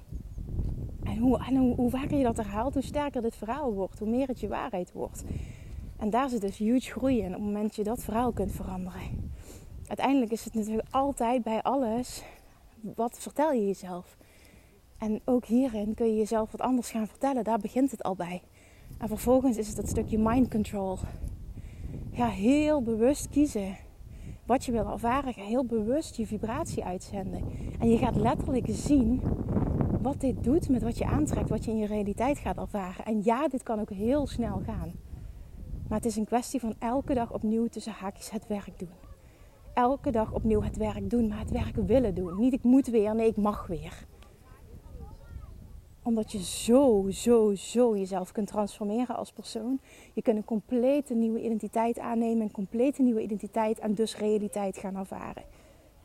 en, 1.03 1.17
hoe, 1.17 1.45
en 1.45 1.55
hoe, 1.55 1.75
hoe, 1.75 1.89
vaker 1.89 2.17
je 2.17 2.23
dat 2.23 2.37
herhaalt, 2.37 2.73
hoe 2.73 2.83
sterker 2.83 3.21
dit 3.21 3.35
verhaal 3.35 3.73
wordt. 3.73 3.99
Hoe 3.99 4.09
meer 4.09 4.27
het 4.27 4.39
je 4.39 4.47
waarheid 4.47 4.91
wordt. 4.91 5.23
En 5.97 6.09
daar 6.09 6.29
zit 6.29 6.41
dus 6.41 6.57
huge 6.57 6.91
groei 6.91 7.19
in 7.19 7.27
op 7.27 7.33
het 7.33 7.41
moment 7.41 7.63
dat 7.65 7.75
je 7.75 7.83
dat 7.83 8.03
verhaal 8.03 8.31
kunt 8.31 8.51
veranderen. 8.51 9.31
Uiteindelijk 9.87 10.31
is 10.31 10.43
het 10.43 10.53
natuurlijk 10.53 10.87
altijd 10.91 11.43
bij 11.43 11.61
alles, 11.61 12.23
wat 12.95 13.19
vertel 13.19 13.51
je 13.51 13.65
jezelf? 13.65 14.17
En 14.97 15.21
ook 15.25 15.45
hierin 15.45 15.93
kun 15.93 16.07
je 16.07 16.15
jezelf 16.15 16.51
wat 16.51 16.61
anders 16.61 16.91
gaan 16.91 17.07
vertellen. 17.07 17.43
Daar 17.43 17.59
begint 17.59 17.91
het 17.91 18.03
al 18.03 18.15
bij. 18.15 18.41
En 19.03 19.09
vervolgens 19.09 19.57
is 19.57 19.67
het 19.67 19.75
dat 19.75 19.87
stukje 19.87 20.17
mind 20.19 20.49
control. 20.49 20.97
Ga 22.11 22.27
heel 22.27 22.81
bewust 22.81 23.29
kiezen 23.29 23.77
wat 24.45 24.65
je 24.65 24.71
wil 24.71 24.91
ervaren. 24.91 25.33
Ga 25.33 25.41
heel 25.41 25.65
bewust 25.65 26.15
je 26.15 26.27
vibratie 26.27 26.83
uitzenden. 26.83 27.43
En 27.79 27.89
je 27.89 27.97
gaat 27.97 28.15
letterlijk 28.15 28.65
zien 28.69 29.21
wat 30.01 30.21
dit 30.21 30.43
doet 30.43 30.69
met 30.69 30.83
wat 30.83 30.97
je 30.97 31.05
aantrekt, 31.05 31.49
wat 31.49 31.65
je 31.65 31.71
in 31.71 31.77
je 31.77 31.85
realiteit 31.85 32.37
gaat 32.37 32.57
ervaren. 32.57 33.05
En 33.05 33.21
ja, 33.23 33.47
dit 33.47 33.63
kan 33.63 33.79
ook 33.79 33.89
heel 33.89 34.27
snel 34.27 34.61
gaan. 34.65 34.91
Maar 35.87 35.97
het 35.97 36.07
is 36.07 36.15
een 36.15 36.25
kwestie 36.25 36.59
van 36.59 36.75
elke 36.79 37.13
dag 37.13 37.33
opnieuw 37.33 37.67
tussen 37.67 37.93
haakjes 37.93 38.31
het 38.31 38.47
werk 38.47 38.79
doen. 38.79 38.93
Elke 39.73 40.11
dag 40.11 40.33
opnieuw 40.33 40.61
het 40.61 40.77
werk 40.77 41.09
doen, 41.09 41.27
maar 41.27 41.39
het 41.39 41.51
werk 41.51 41.75
willen 41.75 42.15
doen. 42.15 42.39
Niet 42.39 42.53
ik 42.53 42.63
moet 42.63 42.87
weer, 42.87 43.15
nee, 43.15 43.27
ik 43.27 43.37
mag 43.37 43.67
weer 43.67 44.05
omdat 46.03 46.31
je 46.31 46.43
zo, 46.43 47.07
zo, 47.11 47.55
zo 47.55 47.97
jezelf 47.97 48.31
kunt 48.31 48.47
transformeren 48.47 49.15
als 49.15 49.31
persoon. 49.31 49.79
Je 50.13 50.21
kunt 50.21 50.37
een 50.37 50.45
complete 50.45 51.13
nieuwe 51.13 51.41
identiteit 51.41 51.99
aannemen, 51.99 52.41
een 52.41 52.51
complete 52.51 53.01
nieuwe 53.01 53.21
identiteit 53.21 53.79
en 53.79 53.93
dus 53.93 54.17
realiteit 54.17 54.77
gaan 54.77 54.95
ervaren. 54.95 55.43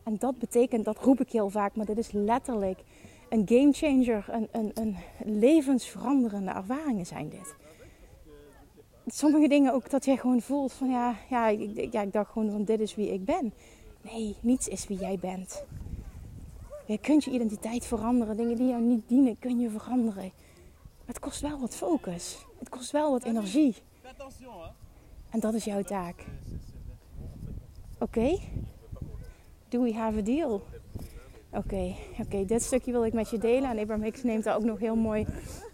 En 0.03 0.17
dat 0.19 0.39
betekent, 0.39 0.85
dat 0.85 0.99
roep 0.99 1.21
ik 1.21 1.31
heel 1.33 1.51
vaak, 1.51 1.77
maar 1.77 1.87
dit 1.87 1.99
is 1.99 2.13
letterlijk 2.13 2.79
een 3.29 3.43
game 3.49 3.73
changer, 3.73 4.27
een, 4.31 4.49
een, 4.53 4.71
een 4.75 4.97
levensveranderende 5.39 6.51
ervaringen 6.51 7.07
zijn 7.07 7.29
dit. 7.29 7.55
Sommige 9.07 9.49
dingen 9.49 9.73
ook 9.73 9.91
dat 9.91 10.05
jij 10.05 10.17
gewoon 10.17 10.41
voelt 10.41 10.73
van 10.73 10.91
ja, 10.91 11.15
ja, 11.31 11.49
ik, 11.49 11.93
ja, 11.93 12.03
ik 12.03 12.13
dacht 12.13 12.31
gewoon 12.31 12.51
van 12.51 12.65
dit 12.65 12.81
is 12.81 12.95
wie 12.95 13.13
ik 13.13 13.25
ben. 13.25 13.53
Nee, 14.03 14.37
niets 14.41 14.69
is 14.69 14.87
wie 14.87 14.99
jij 14.99 15.19
bent. 15.19 15.65
Je 16.89 16.99
kunt 16.99 17.25
je 17.25 17.31
identiteit 17.31 17.85
veranderen. 17.85 18.37
Dingen 18.37 18.57
die 18.57 18.69
jou 18.69 18.83
niet 18.83 19.09
dienen, 19.09 19.39
kun 19.39 19.59
je 19.59 19.71
veranderen. 19.71 20.33
Het 21.05 21.19
kost 21.19 21.41
wel 21.41 21.61
wat 21.61 21.77
focus. 21.77 22.47
Het 22.59 22.69
kost 22.69 22.91
wel 22.91 23.11
wat 23.11 23.25
energie. 23.25 23.75
En 25.31 25.41
dat 25.41 25.55
is 25.55 25.65
jouw 25.65 25.83
taak. 25.83 26.25
Oké? 27.99 28.39
Do 29.69 29.83
we 29.83 29.95
have 29.95 30.19
a 30.19 30.23
deal? 30.23 30.63
Oké, 31.51 31.95
oké, 32.21 32.45
dit 32.45 32.63
stukje 32.63 32.93
wil 32.93 33.05
ik 33.05 33.13
met 33.13 33.31
je 33.31 33.39
delen. 33.39 33.71
En 33.71 33.79
Abraham 33.79 34.05
Hicks 34.05 34.23
neemt 34.23 34.45
daar 34.45 34.57
ook 34.57 34.65
nog 34.65 34.79
heel 34.79 34.97
mooi 34.97 35.27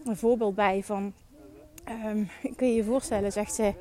een 0.05 0.17
voorbeeld 0.17 0.55
bij 0.55 0.83
van... 0.83 1.13
Um, 2.07 2.29
kun 2.57 2.69
je 2.69 2.75
je 2.75 2.85
voorstellen, 2.85 3.33
zegt 3.33 3.55
ze, 3.55 3.75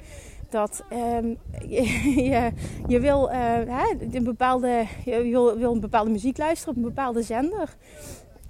dat 0.53 0.83
um, 0.93 1.37
je, 1.67 2.51
je, 2.87 2.99
wil, 2.99 3.31
uh, 3.31 3.89
een 4.11 4.23
bepaalde, 4.23 4.85
je 5.05 5.21
wil, 5.21 5.57
wil, 5.57 5.71
een 5.71 5.79
bepaalde 5.79 6.09
muziek 6.09 6.37
luisteren 6.37 6.75
op 6.75 6.83
een 6.83 6.89
bepaalde 6.89 7.21
zender. 7.21 7.75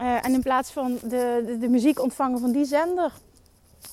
Uh, 0.01 0.25
en 0.25 0.33
in 0.33 0.41
plaats 0.41 0.71
van 0.71 0.97
de, 1.01 1.43
de, 1.45 1.57
de, 1.59 1.69
muziek 1.69 2.01
ontvangen 2.01 2.39
van 2.39 2.51
die 2.51 2.65
zender, 2.65 3.11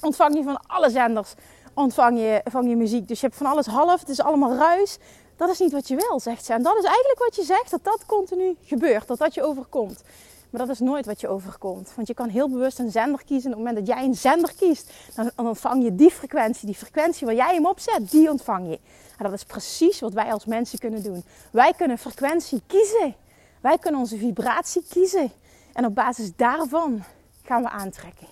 ontvang 0.00 0.36
je 0.36 0.42
van 0.42 0.60
alle 0.66 0.90
zenders 0.90 1.34
ontvang 1.74 2.18
je, 2.18 2.40
van 2.44 2.68
je 2.68 2.76
muziek. 2.76 3.08
Dus 3.08 3.20
je 3.20 3.26
hebt 3.26 3.38
van 3.38 3.46
alles 3.46 3.66
half, 3.66 4.00
het 4.00 4.08
is 4.08 4.20
allemaal 4.20 4.56
ruis. 4.56 4.98
Dat 5.36 5.48
is 5.48 5.58
niet 5.58 5.72
wat 5.72 5.88
je 5.88 5.96
wil, 5.96 6.20
zegt 6.20 6.44
ze. 6.44 6.52
En 6.52 6.62
dat 6.62 6.76
is 6.76 6.84
eigenlijk 6.84 7.18
wat 7.18 7.36
je 7.36 7.42
zegt, 7.42 7.70
dat 7.70 7.84
dat 7.84 8.06
continu 8.06 8.56
gebeurt, 8.62 9.06
dat 9.06 9.18
dat 9.18 9.34
je 9.34 9.42
overkomt. 9.42 10.02
Maar 10.50 10.66
dat 10.66 10.68
is 10.68 10.78
nooit 10.78 11.06
wat 11.06 11.20
je 11.20 11.28
overkomt. 11.28 11.92
Want 11.94 12.08
je 12.08 12.14
kan 12.14 12.28
heel 12.28 12.48
bewust 12.48 12.78
een 12.78 12.90
zender 12.90 13.24
kiezen. 13.24 13.50
Op 13.50 13.56
het 13.56 13.66
moment 13.66 13.86
dat 13.86 13.96
jij 13.96 14.06
een 14.06 14.14
zender 14.14 14.54
kiest, 14.54 14.92
dan 15.14 15.30
ontvang 15.36 15.82
je 15.82 15.94
die 15.94 16.10
frequentie. 16.10 16.66
Die 16.66 16.74
frequentie 16.74 17.26
waar 17.26 17.34
jij 17.34 17.54
hem 17.54 17.66
opzet, 17.66 18.10
die 18.10 18.30
ontvang 18.30 18.68
je. 18.68 18.78
En 19.18 19.24
dat 19.24 19.32
is 19.32 19.44
precies 19.44 20.00
wat 20.00 20.12
wij 20.12 20.32
als 20.32 20.44
mensen 20.44 20.78
kunnen 20.78 21.02
doen. 21.02 21.24
Wij 21.50 21.72
kunnen 21.76 21.98
frequentie 21.98 22.62
kiezen. 22.66 23.14
Wij 23.60 23.78
kunnen 23.78 24.00
onze 24.00 24.16
vibratie 24.16 24.84
kiezen. 24.88 25.32
En 25.72 25.84
op 25.84 25.94
basis 25.94 26.32
daarvan 26.36 27.02
gaan 27.44 27.62
we 27.62 27.68
aantrekken. 27.68 28.26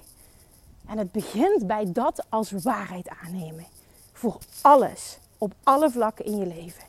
En 0.88 0.98
het 0.98 1.12
begint 1.12 1.66
bij 1.66 1.92
dat 1.92 2.24
als 2.28 2.50
waarheid 2.50 3.08
aannemen. 3.24 3.66
Voor 4.12 4.38
alles. 4.60 5.18
Op 5.38 5.52
alle 5.62 5.90
vlakken 5.90 6.24
in 6.24 6.38
je 6.38 6.46
leven. 6.46 6.84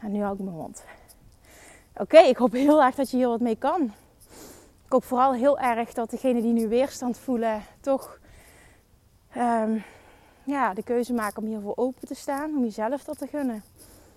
En 0.00 0.12
nu 0.12 0.22
hou 0.22 0.34
ik 0.34 0.40
mijn 0.40 0.56
mond. 0.56 0.82
Oké, 1.98 2.18
ik 2.18 2.36
hoop 2.36 2.52
heel 2.52 2.82
erg 2.82 2.94
dat 2.94 3.10
je 3.10 3.16
hier 3.16 3.28
wat 3.28 3.40
mee 3.40 3.56
kan. 3.56 3.82
Ik 4.84 4.92
hoop 4.92 5.04
vooral 5.04 5.34
heel 5.34 5.58
erg 5.58 5.92
dat 5.92 6.10
degenen 6.10 6.42
die 6.42 6.52
nu 6.52 6.68
weerstand 6.68 7.18
voelen, 7.18 7.62
toch 7.80 8.18
um, 9.36 9.84
ja, 10.44 10.74
de 10.74 10.82
keuze 10.82 11.12
maken 11.12 11.42
om 11.42 11.48
hiervoor 11.48 11.76
open 11.76 12.08
te 12.08 12.14
staan, 12.14 12.56
om 12.56 12.62
jezelf 12.62 13.04
dat 13.04 13.18
te 13.18 13.26
gunnen. 13.26 13.62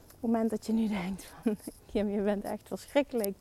Op 0.06 0.12
het 0.12 0.22
moment 0.22 0.50
dat 0.50 0.66
je 0.66 0.74
nu 0.74 0.88
denkt 0.88 1.32
van 1.44 1.58
Kim, 1.92 2.10
je 2.10 2.22
bent 2.22 2.44
echt 2.44 2.68
verschrikkelijk, 2.68 3.38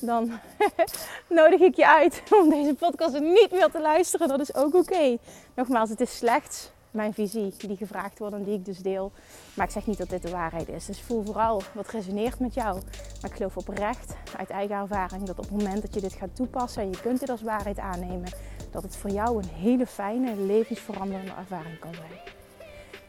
dan 0.00 0.32
nodig 1.28 1.60
ik 1.60 1.76
je 1.76 1.88
uit 1.88 2.22
om 2.42 2.48
deze 2.48 2.74
podcast 2.74 3.20
niet 3.20 3.48
meer 3.50 3.70
te 3.70 3.80
luisteren. 3.80 4.28
Dat 4.28 4.40
is 4.40 4.54
ook 4.54 4.74
oké. 4.74 5.18
Nogmaals, 5.54 5.90
het 5.90 6.00
is 6.00 6.16
slechts 6.16 6.70
mijn 6.92 7.14
visie 7.14 7.54
die 7.56 7.76
gevraagd 7.76 8.18
wordt 8.18 8.34
en 8.34 8.42
die 8.44 8.54
ik 8.54 8.64
dus 8.64 8.78
deel. 8.78 9.12
Maar 9.54 9.66
ik 9.66 9.72
zeg 9.72 9.86
niet 9.86 9.98
dat 9.98 10.10
dit 10.10 10.22
de 10.22 10.30
waarheid 10.30 10.68
is. 10.68 10.86
Dus 10.86 11.00
voel 11.00 11.24
vooral 11.24 11.62
wat 11.74 11.88
resoneert 11.88 12.38
met 12.38 12.54
jou. 12.54 12.74
Maar 13.20 13.30
ik 13.30 13.36
geloof 13.36 13.56
oprecht, 13.56 14.14
uit 14.36 14.50
eigen 14.50 14.76
ervaring, 14.76 15.22
dat 15.22 15.38
op 15.38 15.44
het 15.44 15.58
moment 15.58 15.82
dat 15.82 15.94
je 15.94 16.00
dit 16.00 16.12
gaat 16.12 16.36
toepassen 16.36 16.82
en 16.82 16.90
je 16.90 17.00
kunt 17.00 17.20
dit 17.20 17.28
als 17.28 17.42
waarheid 17.42 17.78
aannemen, 17.78 18.32
dat 18.70 18.82
het 18.82 18.96
voor 18.96 19.10
jou 19.10 19.42
een 19.42 19.48
hele 19.48 19.86
fijne, 19.86 20.36
levensveranderende 20.36 21.32
ervaring 21.38 21.78
kan 21.78 21.94
zijn. 21.94 22.40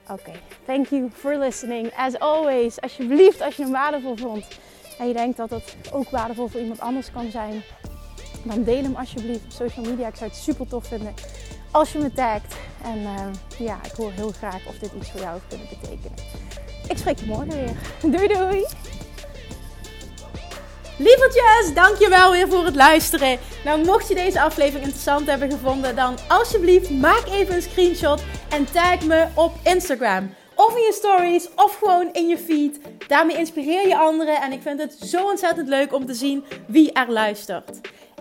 Oké, 0.09 0.31
thank 0.65 0.87
you 0.87 1.09
for 1.09 1.37
listening. 1.37 1.93
As 1.95 2.19
always, 2.19 2.81
alsjeblieft, 2.81 3.41
als 3.41 3.55
je 3.55 3.63
hem 3.63 3.71
waardevol 3.71 4.15
vond 4.15 4.47
en 4.99 5.07
je 5.07 5.13
denkt 5.13 5.37
dat 5.37 5.49
het 5.49 5.75
ook 5.91 6.09
waardevol 6.09 6.47
voor 6.47 6.59
iemand 6.59 6.79
anders 6.79 7.11
kan 7.11 7.31
zijn, 7.31 7.63
dan 8.43 8.63
deel 8.63 8.83
hem 8.83 8.95
alsjeblieft 8.95 9.43
op 9.43 9.51
social 9.51 9.85
media. 9.85 10.07
Ik 10.07 10.15
zou 10.15 10.29
het 10.29 10.39
super 10.39 10.67
tof 10.67 10.87
vinden 10.87 11.13
als 11.71 11.91
je 11.91 11.99
me 11.99 12.13
tagt. 12.13 12.55
En 12.83 12.99
uh, 12.99 13.27
ja, 13.57 13.79
ik 13.83 13.91
hoor 13.91 14.11
heel 14.11 14.31
graag 14.31 14.67
of 14.67 14.77
dit 14.79 14.91
iets 14.99 15.11
voor 15.11 15.19
jou 15.19 15.33
heeft 15.33 15.47
kunnen 15.47 15.67
betekenen. 15.69 16.17
Ik 16.87 16.97
spreek 16.97 17.19
je 17.19 17.25
morgen 17.25 17.49
weer. 17.49 17.75
Doei 18.11 18.27
doei! 18.27 18.65
Lievertjes, 20.97 21.73
dankjewel 21.73 22.31
weer 22.31 22.47
voor 22.47 22.65
het 22.65 22.75
luisteren. 22.75 23.39
Nou, 23.63 23.85
mocht 23.85 24.07
je 24.07 24.15
deze 24.15 24.41
aflevering 24.41 24.83
interessant 24.83 25.27
hebben 25.27 25.51
gevonden, 25.51 25.95
dan 25.95 26.17
alsjeblieft 26.27 26.89
maak 26.89 27.23
even 27.27 27.55
een 27.55 27.61
screenshot 27.61 28.23
en 28.49 28.71
tag 28.71 29.05
me 29.05 29.27
op 29.33 29.51
Instagram. 29.63 30.33
Of 30.55 30.75
in 30.75 30.81
je 30.81 30.93
stories, 30.93 31.49
of 31.55 31.77
gewoon 31.77 32.09
in 32.11 32.27
je 32.27 32.37
feed. 32.37 32.79
Daarmee 33.07 33.37
inspireer 33.37 33.87
je 33.87 33.97
anderen 33.97 34.41
en 34.41 34.51
ik 34.51 34.61
vind 34.61 34.79
het 34.79 34.97
zo 35.01 35.29
ontzettend 35.29 35.67
leuk 35.67 35.93
om 35.93 36.05
te 36.05 36.13
zien 36.13 36.43
wie 36.67 36.91
er 36.91 37.11
luistert. 37.11 37.79